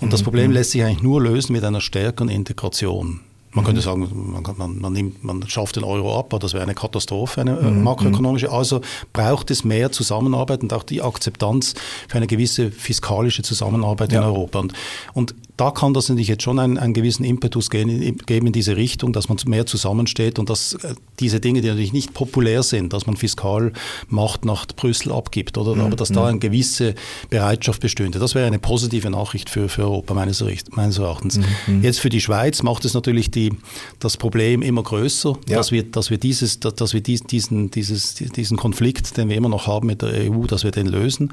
Und 0.00 0.12
das 0.12 0.20
mhm. 0.20 0.24
Problem 0.24 0.50
lässt 0.52 0.72
sich 0.72 0.82
eigentlich 0.82 1.02
nur 1.02 1.22
lösen 1.22 1.52
mit 1.52 1.64
einer 1.64 1.80
stärkeren 1.80 2.28
Integration. 2.28 3.20
Man 3.58 3.64
könnte 3.64 3.80
mhm. 3.80 3.84
sagen, 3.84 4.32
man, 4.32 4.56
man, 4.56 4.78
man, 4.78 4.92
nimmt, 4.92 5.24
man 5.24 5.48
schafft 5.48 5.74
den 5.74 5.84
Euro 5.84 6.16
ab, 6.16 6.26
aber 6.32 6.38
das 6.38 6.52
wäre 6.52 6.62
eine 6.62 6.74
Katastrophe, 6.74 7.40
eine 7.40 7.58
äh, 7.58 7.64
mhm. 7.64 7.82
makroökonomische. 7.82 8.52
Also 8.52 8.80
braucht 9.12 9.50
es 9.50 9.64
mehr 9.64 9.90
Zusammenarbeit 9.90 10.62
und 10.62 10.72
auch 10.72 10.84
die 10.84 11.02
Akzeptanz 11.02 11.74
für 12.08 12.18
eine 12.18 12.28
gewisse 12.28 12.70
fiskalische 12.70 13.42
Zusammenarbeit 13.42 14.12
ja. 14.12 14.20
in 14.20 14.26
Europa. 14.26 14.60
Und, 14.60 14.74
und 15.12 15.34
da 15.58 15.72
kann 15.72 15.92
das 15.92 16.08
natürlich 16.08 16.28
jetzt 16.28 16.44
schon 16.44 16.60
einen, 16.60 16.78
einen 16.78 16.94
gewissen 16.94 17.24
Impetus 17.24 17.68
geben, 17.68 18.16
geben 18.26 18.46
in 18.46 18.52
diese 18.52 18.76
Richtung, 18.76 19.12
dass 19.12 19.28
man 19.28 19.38
mehr 19.46 19.66
zusammensteht 19.66 20.38
und 20.38 20.48
dass 20.48 20.74
äh, 20.74 20.94
diese 21.18 21.40
Dinge, 21.40 21.60
die 21.60 21.68
natürlich 21.68 21.92
nicht 21.92 22.14
populär 22.14 22.62
sind, 22.62 22.92
dass 22.92 23.06
man 23.06 23.16
fiskal 23.16 23.72
Macht 24.08 24.44
nach 24.44 24.66
Brüssel 24.68 25.12
abgibt, 25.12 25.58
oder? 25.58 25.74
Mhm. 25.74 25.80
aber 25.80 25.96
dass 25.96 26.10
da 26.10 26.26
eine 26.26 26.38
gewisse 26.38 26.94
Bereitschaft 27.28 27.80
bestünde. 27.80 28.20
Das 28.20 28.36
wäre 28.36 28.46
eine 28.46 28.60
positive 28.60 29.10
Nachricht 29.10 29.50
für, 29.50 29.68
für 29.68 29.82
Europa 29.82 30.14
meines, 30.14 30.44
meines 30.70 30.98
Erachtens. 30.98 31.40
Mhm. 31.66 31.82
Jetzt 31.82 31.98
für 31.98 32.08
die 32.08 32.20
Schweiz 32.20 32.62
macht 32.62 32.84
es 32.84 32.94
natürlich 32.94 33.32
die, 33.32 33.52
das 33.98 34.16
Problem 34.16 34.62
immer 34.62 34.84
größer, 34.84 35.36
ja. 35.48 35.56
dass 35.56 35.72
wir, 35.72 35.82
dass 35.82 36.10
wir, 36.10 36.18
dieses, 36.18 36.60
dass 36.60 36.94
wir 36.94 37.00
diesen, 37.00 37.72
dieses, 37.72 38.14
diesen 38.14 38.56
Konflikt, 38.56 39.16
den 39.16 39.28
wir 39.28 39.36
immer 39.36 39.48
noch 39.48 39.66
haben 39.66 39.88
mit 39.88 40.02
der 40.02 40.30
EU, 40.30 40.46
dass 40.46 40.62
wir 40.62 40.70
den 40.70 40.86
lösen. 40.86 41.32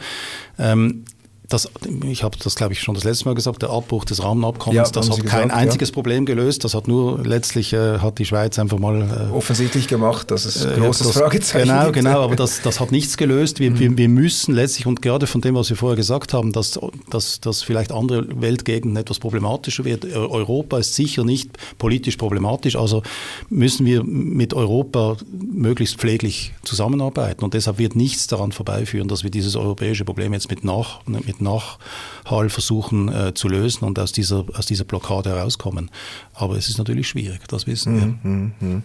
Ähm, 0.58 1.04
das, 1.50 1.70
ich 2.10 2.24
habe 2.24 2.38
das, 2.44 2.56
glaube 2.56 2.74
ich, 2.74 2.82
schon 2.82 2.96
das 2.96 3.04
letzte 3.04 3.26
Mal 3.26 3.36
gesagt, 3.36 3.62
der 3.62 3.70
Abbruch 3.70 4.06
des 4.06 4.24
Rahmenabkommens, 4.24 4.90
ja, 4.90 4.92
das 4.92 5.10
hat 5.10 5.18
gesagt, 5.18 5.30
kein 5.30 5.52
einziges 5.52 5.90
ja. 5.90 5.94
Problem 5.94 6.26
gelöst. 6.26 6.64
Das 6.64 6.74
hat 6.74 6.88
nur 6.88 7.24
letztlich 7.24 7.74
äh, 7.74 8.00
hat 8.00 8.20
die 8.20 8.26
Schweiz 8.26 8.58
einfach 8.60 8.80
mal 8.80 9.30
äh, 9.32 9.34
offensichtlich 9.34 9.88
gemacht, 9.88 10.32
dass 10.32 10.46
es 10.46 10.66
ein 10.66 10.74
äh, 10.74 10.86
großes 10.86 11.08
das, 11.08 11.18
Fragezeichen 11.18 11.68
Genau, 11.68 11.84
gibt. 11.86 11.96
genau, 11.96 12.22
aber 12.22 12.36
das, 12.36 12.62
das 12.62 12.80
hat 12.80 12.92
nichts 12.92 13.18
gelöst. 13.18 13.60
Wir, 13.60 13.72
mhm. 13.72 13.80
wir, 13.80 13.98
wir, 13.98 14.10
müssen 14.10 14.56
letztlich, 14.56 14.86
und 14.86 15.02
gerade 15.02 15.28
von 15.28 15.42
dem, 15.42 15.56
was 15.56 15.70
wir 15.70 15.78
vorher 15.78 15.96
gesagt 15.96 16.34
haben, 16.34 16.52
dass, 16.52 16.80
dass, 17.10 17.40
dass 17.40 17.64
vielleicht 17.64 17.92
andere 17.92 18.42
Weltgegenden 18.42 18.98
etwas 18.98 19.20
problematischer 19.20 19.86
wird. 19.86 20.06
Europa 20.06 20.80
ist 20.80 20.96
sicher 20.96 21.24
nicht 21.24 21.50
politisch 21.78 22.18
problematisch, 22.18 22.76
also 22.76 23.04
müssen 23.50 23.86
wir 23.86 24.04
mit 24.04 24.54
Europa 24.54 25.18
möglichst 25.32 25.98
pfleglich 25.98 26.54
zusammenarbeiten. 26.64 27.44
Und 27.44 27.54
deshalb 27.54 27.78
wird 27.78 27.96
nichts 27.96 28.28
daran 28.28 28.52
vorbeiführen, 28.52 29.08
dass 29.08 29.24
wir 29.24 29.30
dieses 29.30 29.56
europäische 29.56 30.06
Problem 30.06 30.34
jetzt 30.34 30.50
mit, 30.50 30.64
nach, 30.64 31.06
mit 31.06 31.35
mit 31.36 31.42
Nachhall 31.42 32.50
versuchen 32.50 33.10
äh, 33.14 33.34
zu 33.34 33.48
lösen 33.48 33.86
und 33.86 34.00
aus 34.00 34.12
dieser, 34.12 34.46
aus 34.56 34.66
dieser 34.66 34.84
Blockade 34.84 35.30
herauskommen. 35.30 35.92
Aber 36.34 36.56
es 36.56 36.70
ist 36.70 36.78
natürlich 36.78 37.08
schwierig, 37.08 37.48
das 37.48 37.68
wissen 37.68 37.96
wir. 37.96 38.30
Mhm, 38.32 38.54
mh. 38.60 38.82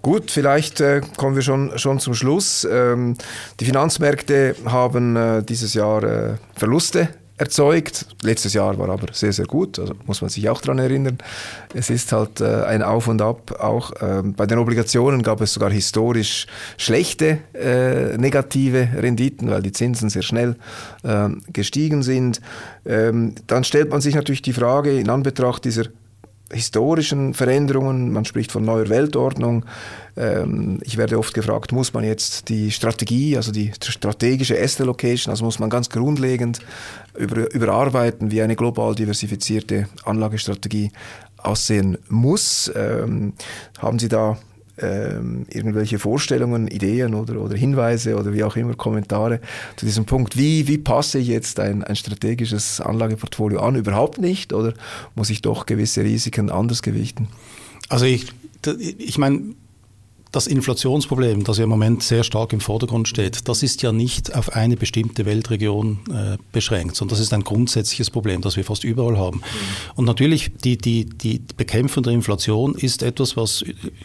Gut, 0.00 0.30
vielleicht 0.30 0.80
äh, 0.80 1.00
kommen 1.16 1.36
wir 1.36 1.42
schon, 1.42 1.78
schon 1.78 2.00
zum 2.00 2.14
Schluss. 2.14 2.66
Ähm, 2.70 3.16
die 3.60 3.64
Finanzmärkte 3.64 4.56
haben 4.64 5.16
äh, 5.16 5.42
dieses 5.44 5.74
Jahr 5.74 6.02
äh, 6.02 6.36
Verluste 6.56 7.08
erzeugt. 7.42 8.06
Letztes 8.22 8.54
Jahr 8.54 8.78
war 8.78 8.88
aber 8.88 9.08
sehr, 9.12 9.32
sehr 9.32 9.46
gut, 9.46 9.78
also 9.78 9.94
muss 10.06 10.20
man 10.20 10.30
sich 10.30 10.48
auch 10.48 10.60
daran 10.60 10.78
erinnern. 10.78 11.18
Es 11.74 11.90
ist 11.90 12.12
halt 12.12 12.40
äh, 12.40 12.64
ein 12.64 12.82
Auf 12.82 13.08
und 13.08 13.20
Ab. 13.20 13.60
Auch 13.60 13.92
ähm, 14.00 14.34
bei 14.34 14.46
den 14.46 14.58
Obligationen 14.58 15.22
gab 15.22 15.40
es 15.40 15.52
sogar 15.52 15.70
historisch 15.70 16.46
schlechte 16.76 17.38
äh, 17.54 18.16
negative 18.16 18.88
Renditen, 18.96 19.50
weil 19.50 19.62
die 19.62 19.72
Zinsen 19.72 20.08
sehr 20.08 20.22
schnell 20.22 20.56
äh, 21.02 21.28
gestiegen 21.52 22.02
sind. 22.02 22.40
Ähm, 22.86 23.34
dann 23.48 23.64
stellt 23.64 23.90
man 23.90 24.00
sich 24.00 24.14
natürlich 24.14 24.42
die 24.42 24.52
Frage 24.52 24.98
in 24.98 25.10
Anbetracht 25.10 25.64
dieser 25.64 25.84
historischen 26.52 27.34
Veränderungen, 27.34 28.12
man 28.12 28.24
spricht 28.24 28.52
von 28.52 28.64
neuer 28.64 28.88
Weltordnung. 28.88 29.64
Ähm, 30.16 30.78
ich 30.82 30.96
werde 30.96 31.18
oft 31.18 31.34
gefragt, 31.34 31.72
muss 31.72 31.92
man 31.92 32.04
jetzt 32.04 32.48
die 32.48 32.70
Strategie, 32.70 33.36
also 33.36 33.52
die 33.52 33.72
strategische 33.82 34.60
Asset 34.60 34.82
Allocation, 34.82 35.30
also 35.30 35.44
muss 35.44 35.58
man 35.58 35.70
ganz 35.70 35.88
grundlegend 35.88 36.60
über, 37.16 37.52
überarbeiten, 37.52 38.30
wie 38.30 38.42
eine 38.42 38.56
global 38.56 38.94
diversifizierte 38.94 39.88
Anlagestrategie 40.04 40.92
aussehen 41.38 41.98
muss. 42.08 42.70
Ähm, 42.74 43.32
haben 43.78 43.98
Sie 43.98 44.08
da 44.08 44.38
ähm, 44.78 45.46
irgendwelche 45.50 45.98
Vorstellungen, 45.98 46.68
Ideen 46.68 47.14
oder, 47.14 47.40
oder 47.40 47.56
Hinweise 47.56 48.16
oder 48.16 48.32
wie 48.32 48.44
auch 48.44 48.56
immer 48.56 48.74
Kommentare 48.74 49.40
zu 49.76 49.86
diesem 49.86 50.04
Punkt. 50.04 50.36
Wie, 50.36 50.66
wie 50.68 50.78
passe 50.78 51.18
ich 51.18 51.28
jetzt 51.28 51.60
ein, 51.60 51.84
ein 51.84 51.96
strategisches 51.96 52.80
Anlageportfolio 52.80 53.60
an? 53.60 53.76
Überhaupt 53.76 54.18
nicht? 54.18 54.52
Oder 54.52 54.74
muss 55.14 55.30
ich 55.30 55.42
doch 55.42 55.66
gewisse 55.66 56.02
Risiken 56.02 56.50
anders 56.50 56.82
gewichten? 56.82 57.28
Also 57.88 58.06
ich, 58.06 58.26
ich 58.98 59.18
meine, 59.18 59.54
das 60.32 60.46
Inflationsproblem, 60.46 61.44
das 61.44 61.58
ja 61.58 61.64
im 61.64 61.70
Moment 61.70 62.02
sehr 62.02 62.24
stark 62.24 62.54
im 62.54 62.60
Vordergrund 62.60 63.06
steht, 63.06 63.48
das 63.48 63.62
ist 63.62 63.82
ja 63.82 63.92
nicht 63.92 64.34
auf 64.34 64.54
eine 64.54 64.78
bestimmte 64.78 65.26
Weltregion 65.26 65.98
äh, 66.10 66.38
beschränkt, 66.52 66.96
sondern 66.96 67.16
das 67.16 67.20
ist 67.20 67.34
ein 67.34 67.44
grundsätzliches 67.44 68.08
Problem, 68.08 68.40
das 68.40 68.56
wir 68.56 68.64
fast 68.64 68.82
überall 68.82 69.18
haben. 69.18 69.38
Mhm. 69.38 69.42
Und 69.96 70.04
natürlich, 70.06 70.50
die, 70.64 70.78
die, 70.78 71.04
die 71.04 71.42
Bekämpfung 71.58 72.02
der 72.02 72.14
Inflation 72.14 72.74
ist 72.74 73.02
etwas, 73.02 73.36
was 73.36 73.62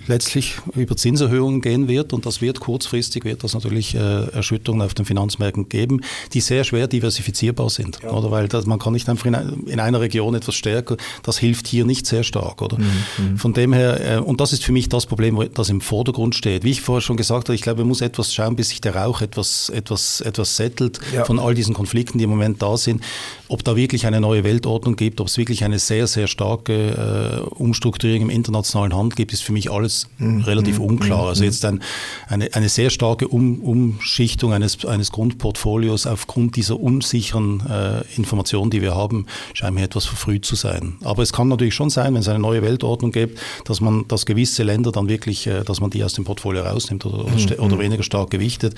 letztlich 0.08 0.56
über 0.76 0.98
Zinserhöhungen 0.98 1.62
gehen 1.62 1.88
wird 1.88 2.12
und 2.12 2.26
das 2.26 2.42
wird 2.42 2.60
kurzfristig, 2.60 3.24
wird 3.24 3.46
das 3.46 3.54
natürlich 3.54 3.96
äh, 3.96 4.28
Erschütterungen 4.32 4.86
auf 4.86 4.94
den 4.94 5.06
Finanzmärkten 5.06 5.70
geben, 5.70 6.02
die 6.34 6.42
sehr 6.42 6.66
schwer 6.66 6.88
diversifizierbar 6.88 7.70
sind. 7.70 8.00
Ja. 8.04 8.12
Oder 8.12 8.32
weil 8.32 8.50
das, 8.50 8.66
man 8.66 8.80
kann 8.80 8.92
nicht 8.92 9.08
einfach 9.08 9.28
in, 9.28 9.34
in, 9.66 9.80
einer 9.80 10.02
Region 10.02 10.36
etwas 10.36 10.56
stärker, 10.56 10.98
das 11.24 11.38
hilft 11.38 11.68
hier 11.68 11.86
nicht 11.86 12.06
sehr 12.06 12.24
stark. 12.24 12.62
Oder? 12.62 12.78
Mhm. 12.78 12.86
mhm. 13.18 13.38
Von 13.38 13.54
dem 13.54 13.72
her, 13.72 14.18
äh, 14.18 14.20
und 14.20 14.42
das 14.42 14.52
ist 14.52 14.66
für 14.66 14.74
mich 14.74 14.90
das 14.90 15.06
Problem, 15.06 15.42
das 15.54 15.70
im 15.70 15.80
Vordergrund 15.80 16.17
Vordergrund 16.18 16.36
steht. 16.36 16.64
Wie 16.64 16.72
ich 16.72 16.82
vorher 16.82 17.02
schon 17.02 17.16
gesagt 17.16 17.48
habe, 17.48 17.56
ich 17.56 17.62
glaube, 17.62 17.82
man 17.82 17.90
muss 17.90 18.02
etwas 18.02 18.34
schauen, 18.34 18.56
bis 18.56 18.70
sich 18.70 18.82
der 18.82 18.96
Rauch 18.96 19.22
etwas, 19.22 19.70
etwas, 19.70 20.22
etwas 20.22 20.56
settelt 20.56 21.00
ja. 21.14 21.26
von 21.26 21.40
all 21.40 21.54
diesen 21.54 21.74
Konflikten, 21.74 22.18
die 22.18 22.24
im 22.24 22.30
Moment 22.30 22.62
da 22.62 22.76
sind. 22.76 23.04
Ob 23.50 23.64
da 23.64 23.76
wirklich 23.76 24.06
eine 24.08 24.20
neue 24.20 24.44
Weltordnung 24.44 24.96
gibt, 24.96 25.22
ob 25.22 25.28
es 25.28 25.38
wirklich 25.38 25.64
eine 25.64 25.80
sehr, 25.80 26.08
sehr 26.08 26.28
starke 26.28 26.74
äh, 26.74 27.56
Umstrukturierung 27.56 28.24
im 28.24 28.30
internationalen 28.30 28.96
Handel 28.96 29.16
gibt, 29.16 29.32
ist 29.32 29.44
für 29.44 29.54
mich 29.54 29.72
alles 29.72 30.08
mhm. 30.18 30.42
relativ 30.42 30.80
mhm. 30.80 30.86
unklar. 30.86 31.24
Mhm. 31.24 31.28
Also 31.28 31.44
jetzt 31.44 31.64
ein, 31.66 31.82
eine, 32.28 32.54
eine 32.54 32.70
sehr 32.70 32.90
starke 32.90 33.28
um 33.28 33.62
Umschichtung 33.62 34.54
eines, 34.54 34.86
eines 34.86 35.12
Grundportfolios 35.12 36.08
aufgrund 36.08 36.56
dieser 36.56 36.80
unsicheren 36.80 37.64
äh, 37.68 38.02
Informationen, 38.16 38.72
die 38.72 38.82
wir 38.82 38.96
haben, 38.96 39.28
scheint 39.54 39.76
mir 39.76 39.84
etwas 39.84 40.06
verfrüht 40.06 40.46
zu 40.46 40.56
sein. 40.56 40.98
Aber 41.04 41.22
es 41.22 41.32
kann 41.32 41.48
natürlich 41.48 41.76
schon 41.76 41.90
sein, 41.90 42.14
wenn 42.14 42.22
es 42.22 42.28
eine 42.28 42.40
neue 42.40 42.62
Weltordnung 42.64 43.12
gibt, 43.12 43.40
dass 43.66 43.82
man, 43.82 44.08
dass 44.08 44.26
gewisse 44.26 44.64
Länder 44.64 44.92
dann 44.92 45.08
wirklich, 45.08 45.48
äh, 45.48 45.64
dass 45.64 45.80
man 45.80 45.90
die 45.92 46.07
aus 46.08 46.14
dem 46.14 46.26
Portfolio 46.26 46.64
rausnimmt 46.64 47.06
oder, 47.06 47.26
oder, 47.26 47.32
mhm. 47.32 47.60
oder, 47.60 47.80
weniger 47.80 48.04
stark 48.04 48.32
gewichtet. 48.32 48.76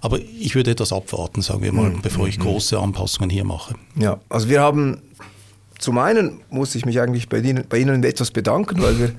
Aber 0.00 0.18
ich 0.18 0.54
würde 0.54 0.70
etwas 0.70 0.92
abwarten, 0.92 1.42
sagen 1.42 1.62
wir 1.62 1.72
mal, 1.72 1.90
mhm. 1.90 2.02
bevor 2.02 2.26
ich 2.26 2.38
mhm. 2.38 2.42
große 2.42 2.78
Anpassungen 2.78 3.28
hier 3.28 3.44
mache. 3.44 3.74
Ja, 3.96 4.18
also 4.28 4.48
wir 4.48 4.62
haben 4.62 5.02
zum 5.78 5.98
einen 5.98 6.40
muss 6.50 6.74
ich 6.74 6.84
mich 6.84 7.00
eigentlich 7.00 7.28
bei 7.28 7.38
Ihnen, 7.38 7.64
bei 7.68 7.78
Ihnen 7.78 8.02
etwas 8.02 8.32
bedanken, 8.32 8.82
weil 8.82 8.98
wir 8.98 9.12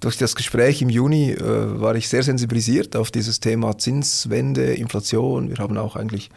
durch 0.00 0.18
das 0.18 0.34
Gespräch 0.34 0.82
im 0.82 0.88
Juni 0.88 1.32
äh, 1.32 1.80
war 1.80 1.94
ich 1.94 2.08
sehr 2.08 2.22
sensibilisiert 2.22 2.96
auf 2.96 3.10
dieses 3.10 3.40
Thema 3.40 3.78
Zinswende, 3.78 4.74
Inflation. 4.74 5.48
Wir 5.48 5.56
haben 5.58 5.76
auch 5.78 5.96
eigentlich 5.96 6.30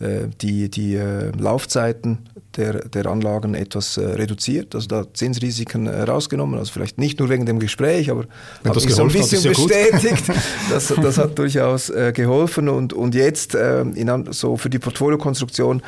äh, 0.00 0.28
die, 0.40 0.70
die 0.70 0.94
äh, 0.94 1.32
Laufzeiten 1.36 2.18
der, 2.56 2.88
der 2.88 3.06
Anlagen 3.06 3.54
etwas 3.54 3.96
äh, 3.96 4.04
reduziert, 4.04 4.74
also 4.74 4.86
da 4.86 5.12
Zinsrisiken 5.12 5.86
äh, 5.86 6.02
rausgenommen, 6.02 6.58
also 6.58 6.72
vielleicht 6.72 6.98
nicht 6.98 7.18
nur 7.18 7.28
wegen 7.28 7.46
dem 7.46 7.58
Gespräch, 7.58 8.10
aber 8.10 8.26
hat 8.64 8.74
mich 8.76 8.94
so 8.94 9.02
ein 9.02 9.08
bisschen 9.08 9.42
hat, 9.42 9.56
bestätigt. 9.56 10.24
das, 10.70 10.88
das 10.88 11.18
hat 11.18 11.38
durchaus 11.38 11.90
äh, 11.90 12.12
geholfen 12.14 12.68
und, 12.68 12.92
und 12.92 13.14
jetzt 13.14 13.54
in, 13.54 14.28
so 14.30 14.56
für 14.56 14.70
die 14.70 14.78
Portfoliokonstruktion 14.78 15.82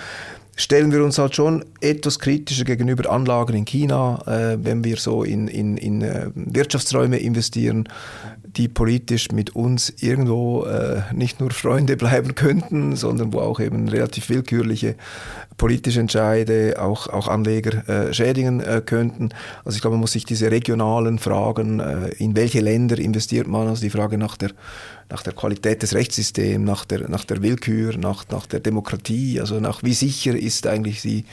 stellen 0.60 0.92
wir 0.92 1.02
uns 1.02 1.18
halt 1.18 1.34
schon 1.34 1.64
etwas 1.80 2.18
kritischer 2.18 2.64
gegenüber 2.64 3.10
Anlagen 3.10 3.56
in 3.56 3.64
China, 3.64 4.22
äh, 4.26 4.58
wenn 4.62 4.84
wir 4.84 4.96
so 4.96 5.24
in, 5.24 5.48
in, 5.48 5.76
in 5.76 6.02
äh, 6.02 6.30
Wirtschaftsräume 6.34 7.18
investieren. 7.18 7.88
die 8.56 8.66
politisch 8.66 9.30
mit 9.30 9.54
uns 9.54 9.90
irgendwo 10.00 10.64
äh, 10.64 11.02
nicht 11.12 11.40
nur 11.40 11.52
Freunde 11.52 11.96
bleiben 12.04 12.34
könnten, 12.34 12.96
sondern 12.96 13.32
wo 13.32 13.38
auch 13.38 13.60
eben 13.60 13.88
relativ 13.88 14.28
willkürliche 14.28 14.96
politische 15.56 16.00
Entscheide 16.00 16.76
auch, 16.80 17.06
auch 17.08 17.28
Anleger 17.28 17.86
äh, 17.88 18.14
schädigen 18.14 18.60
äh, 18.60 18.82
könnten. 18.84 19.28
Also 19.64 19.76
ich 19.76 19.82
glaube, 19.82 19.96
man 19.96 20.00
muss 20.00 20.12
sich 20.12 20.24
diese 20.24 20.50
regionalen 20.50 21.18
Fragen, 21.18 21.80
äh, 21.80 22.08
in 22.16 22.34
welche 22.34 22.60
Länder 22.60 22.98
investiert 22.98 23.46
man, 23.46 23.68
also 23.68 23.82
die 23.82 23.90
Frage 23.90 24.16
nach 24.16 24.36
der, 24.38 24.50
nach 25.10 25.22
der 25.22 25.32
Qualität 25.32 25.82
des 25.82 25.94
Rechtssystems, 25.94 26.64
nach 26.64 26.84
der, 26.84 27.08
nach 27.08 27.24
der 27.24 27.42
Willkür, 27.42 27.96
nach, 27.96 28.24
nach 28.30 28.46
der 28.46 28.60
Demokratie, 28.60 29.40
also 29.40 29.60
nach 29.60 29.82
wie 29.82 29.94
sicher 29.94 30.36
ist 30.36 30.66
eigentlich 30.66 31.02
die, 31.02 31.24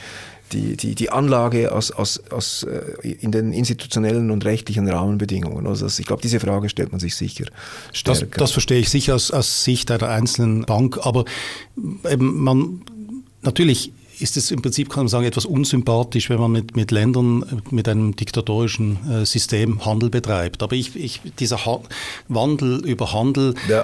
die, 0.51 0.77
die, 0.77 0.95
die 0.95 1.09
Anlage 1.09 1.71
aus, 1.71 1.91
aus, 1.91 2.21
aus, 2.31 2.63
äh, 2.63 3.09
in 3.09 3.31
den 3.31 3.53
institutionellen 3.53 4.31
und 4.31 4.45
rechtlichen 4.45 4.87
Rahmenbedingungen. 4.87 5.67
Also 5.67 5.85
ich 5.85 6.05
glaube, 6.05 6.21
diese 6.21 6.39
Frage 6.39 6.69
stellt 6.69 6.91
man 6.91 6.99
sich 6.99 7.15
sicher 7.15 7.45
stärker. 7.93 8.25
Das, 8.25 8.37
das 8.37 8.51
verstehe 8.51 8.79
ich 8.79 8.89
sicher 8.89 9.15
aus, 9.15 9.31
aus 9.31 9.63
Sicht 9.63 9.91
einer 9.91 10.09
einzelnen 10.09 10.65
Bank, 10.65 10.99
aber 11.03 11.25
eben 12.09 12.43
man 12.43 12.81
natürlich 13.41 13.91
ist 14.19 14.37
es 14.37 14.51
im 14.51 14.61
Prinzip, 14.61 14.89
kann 14.89 15.03
man 15.03 15.07
sagen, 15.09 15.25
etwas 15.25 15.45
unsympathisch, 15.45 16.29
wenn 16.29 16.39
man 16.39 16.51
mit, 16.51 16.75
mit 16.75 16.91
Ländern 16.91 17.61
mit 17.69 17.87
einem 17.87 18.15
diktatorischen 18.15 18.97
äh, 19.09 19.25
System 19.25 19.85
Handel 19.85 20.09
betreibt. 20.09 20.63
Aber 20.63 20.75
ich, 20.75 20.95
ich, 20.95 21.21
dieser 21.39 21.65
ha 21.65 21.79
Wandel 22.27 22.85
über 22.85 23.13
Handel, 23.13 23.53
ja. 23.69 23.81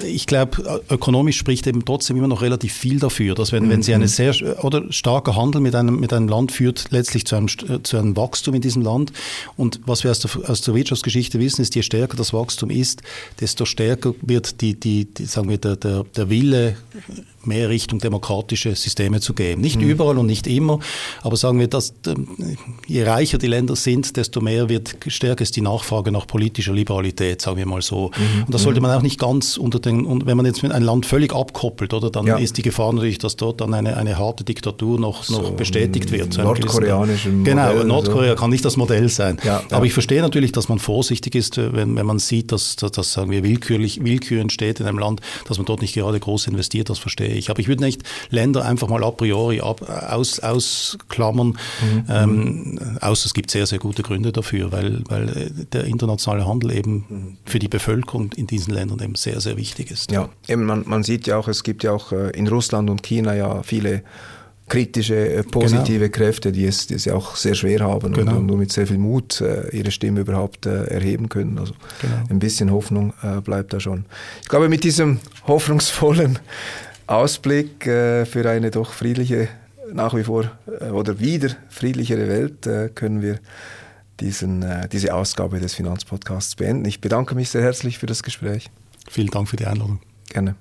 äh, 0.00 0.06
ich 0.06 0.26
glaube, 0.26 0.82
ökonomisch 0.90 1.38
spricht 1.38 1.66
eben 1.66 1.84
trotzdem 1.84 2.16
immer 2.16 2.28
noch 2.28 2.42
relativ 2.42 2.72
viel 2.72 2.98
dafür, 2.98 3.34
dass 3.34 3.52
wenn, 3.52 3.64
mhm. 3.64 3.70
wenn 3.70 3.82
Sie 3.82 3.94
eine 3.94 4.08
sehr 4.08 4.34
oder 4.64 4.92
starker 4.92 5.36
Handel 5.36 5.60
mit 5.60 5.74
einem, 5.74 5.98
mit 5.98 6.12
einem 6.12 6.28
Land 6.28 6.52
führt, 6.52 6.86
letztlich 6.90 7.26
zu 7.26 7.36
einem, 7.36 7.48
zu 7.48 7.96
einem 7.96 8.16
Wachstum 8.16 8.54
in 8.54 8.60
diesem 8.60 8.82
Land. 8.82 9.12
Und 9.56 9.80
was 9.86 10.04
wir 10.04 10.10
aus 10.10 10.20
der, 10.20 10.30
aus 10.48 10.60
der 10.62 10.74
Wirtschaftsgeschichte 10.74 11.38
wissen, 11.38 11.62
ist, 11.62 11.74
je 11.74 11.82
stärker 11.82 12.16
das 12.16 12.32
Wachstum 12.32 12.70
ist, 12.70 13.02
desto 13.40 13.64
stärker 13.64 14.14
wird 14.22 14.60
die, 14.60 14.78
die, 14.78 15.06
die 15.06 15.24
sagen 15.24 15.48
wir, 15.48 15.58
der, 15.58 15.76
der, 15.76 16.04
der 16.16 16.30
Wille 16.30 16.76
mehr 17.44 17.68
Richtung 17.68 17.98
demokratische 17.98 18.74
Systeme 18.74 19.20
zu 19.20 19.34
gehen. 19.34 19.60
Nicht 19.60 19.71
mhm. 19.80 19.88
überall 19.88 20.18
und 20.18 20.26
nicht 20.26 20.46
immer, 20.46 20.78
aber 21.22 21.36
sagen 21.36 21.58
wir, 21.58 21.68
dass 21.68 21.94
ähm, 22.06 22.28
je 22.86 23.04
reicher 23.04 23.38
die 23.38 23.46
Länder 23.46 23.76
sind, 23.76 24.16
desto 24.16 24.40
mehr 24.40 24.68
wird 24.68 24.96
stärker 25.06 25.42
ist 25.42 25.56
die 25.56 25.60
Nachfrage 25.60 26.12
nach 26.12 26.26
politischer 26.26 26.72
Liberalität, 26.72 27.40
sagen 27.40 27.56
wir 27.56 27.66
mal 27.66 27.82
so. 27.82 28.10
Mhm. 28.16 28.44
Und 28.44 28.54
das 28.54 28.62
sollte 28.62 28.80
mhm. 28.80 28.86
man 28.86 28.98
auch 28.98 29.02
nicht 29.02 29.18
ganz 29.18 29.56
unter 29.56 29.78
den, 29.78 30.04
und 30.04 30.26
wenn 30.26 30.36
man 30.36 30.46
jetzt 30.46 30.62
einem 30.64 30.84
Land 30.84 31.06
völlig 31.06 31.34
abkoppelt, 31.34 31.94
oder, 31.94 32.10
dann 32.10 32.26
ja. 32.26 32.36
ist 32.36 32.56
die 32.56 32.62
Gefahr 32.62 32.92
natürlich, 32.92 33.18
dass 33.18 33.36
dort 33.36 33.60
dann 33.60 33.74
eine, 33.74 33.96
eine 33.96 34.18
harte 34.18 34.44
Diktatur 34.44 34.98
noch, 34.98 35.24
so 35.24 35.40
noch 35.40 35.50
bestätigt 35.52 36.10
wird. 36.12 36.36
Nordkoreanischen 36.38 37.44
Genau, 37.44 37.68
Modell 37.68 37.84
Nordkorea 37.84 38.30
so. 38.30 38.36
kann 38.36 38.50
nicht 38.50 38.64
das 38.64 38.76
Modell 38.76 39.08
sein. 39.08 39.38
Ja, 39.44 39.62
aber 39.70 39.86
ich 39.86 39.92
verstehe 39.92 40.22
natürlich, 40.22 40.52
dass 40.52 40.68
man 40.68 40.78
vorsichtig 40.78 41.34
ist, 41.34 41.56
wenn, 41.58 41.96
wenn 41.96 42.06
man 42.06 42.18
sieht, 42.18 42.52
dass, 42.52 42.76
dass, 42.76 42.92
dass 42.92 43.12
sagen 43.12 43.30
wir, 43.30 43.42
willkürlich, 43.42 44.04
Willkür 44.04 44.40
entsteht 44.40 44.80
in 44.80 44.86
einem 44.86 44.98
Land, 44.98 45.20
dass 45.48 45.58
man 45.58 45.66
dort 45.66 45.82
nicht 45.82 45.94
gerade 45.94 46.18
groß 46.18 46.46
investiert, 46.48 46.90
das 46.90 46.98
verstehe 46.98 47.34
ich. 47.34 47.50
Aber 47.50 47.60
ich 47.60 47.68
würde 47.68 47.82
nicht 47.82 48.02
Länder 48.30 48.64
einfach 48.64 48.88
mal 48.88 49.02
a 49.04 49.10
priori 49.10 49.60
ab, 49.62 49.82
aus, 50.10 50.40
ausklammern, 50.40 51.48
mhm. 51.48 52.04
ähm, 52.08 52.78
außer 53.00 53.26
es 53.26 53.34
gibt 53.34 53.50
sehr, 53.50 53.66
sehr 53.66 53.78
gute 53.78 54.02
Gründe 54.02 54.32
dafür, 54.32 54.72
weil, 54.72 55.02
weil 55.08 55.50
der 55.72 55.84
internationale 55.84 56.46
Handel 56.46 56.72
eben 56.72 57.38
für 57.44 57.58
die 57.58 57.68
Bevölkerung 57.68 58.32
in 58.32 58.46
diesen 58.46 58.74
Ländern 58.74 59.00
eben 59.00 59.14
sehr, 59.14 59.40
sehr 59.40 59.56
wichtig 59.56 59.90
ist. 59.90 60.10
Ja, 60.10 60.28
eben 60.48 60.64
man, 60.64 60.84
man 60.86 61.02
sieht 61.02 61.26
ja 61.26 61.36
auch, 61.36 61.48
es 61.48 61.62
gibt 61.62 61.82
ja 61.82 61.92
auch 61.92 62.12
äh, 62.12 62.30
in 62.30 62.48
Russland 62.48 62.90
und 62.90 63.02
China 63.02 63.34
ja 63.34 63.62
viele 63.62 64.02
kritische, 64.72 65.28
äh, 65.28 65.42
positive 65.42 66.08
genau. 66.08 66.12
Kräfte, 66.12 66.50
die 66.50 66.64
es, 66.64 66.86
die 66.86 66.94
es 66.94 67.04
ja 67.04 67.14
auch 67.14 67.36
sehr 67.36 67.54
schwer 67.54 67.80
haben 67.80 68.14
genau. 68.14 68.36
und 68.36 68.46
nur 68.46 68.56
mit 68.56 68.72
sehr 68.72 68.86
viel 68.86 68.96
Mut 68.96 69.40
äh, 69.40 69.68
ihre 69.76 69.90
Stimme 69.90 70.20
überhaupt 70.20 70.64
äh, 70.64 70.84
erheben 70.84 71.28
können. 71.28 71.58
Also 71.58 71.74
genau. 72.00 72.14
ein 72.30 72.38
bisschen 72.38 72.70
Hoffnung 72.70 73.12
äh, 73.22 73.40
bleibt 73.40 73.74
da 73.74 73.80
schon. 73.80 74.06
Ich 74.40 74.48
glaube, 74.48 74.70
mit 74.70 74.84
diesem 74.84 75.18
hoffnungsvollen 75.46 76.38
Ausblick 77.12 77.86
äh, 77.86 78.24
für 78.24 78.48
eine 78.48 78.70
doch 78.70 78.92
friedliche, 78.92 79.48
nach 79.92 80.14
wie 80.14 80.24
vor 80.24 80.50
äh, 80.80 80.86
oder 80.86 81.20
wieder 81.20 81.50
friedlichere 81.68 82.26
Welt 82.26 82.66
äh, 82.66 82.88
können 82.88 83.20
wir 83.20 83.38
diesen, 84.20 84.64
diese 84.92 85.14
Ausgabe 85.14 85.58
des 85.58 85.74
Finanzpodcasts 85.74 86.54
beenden. 86.54 86.84
Ich 86.84 87.00
bedanke 87.00 87.34
mich 87.34 87.50
sehr 87.50 87.62
herzlich 87.62 87.98
für 87.98 88.06
das 88.06 88.22
Gespräch. 88.22 88.70
Vielen 89.10 89.28
Dank 89.28 89.48
für 89.48 89.56
die 89.56 89.66
Einladung. 89.66 90.00
Gerne. 90.28 90.54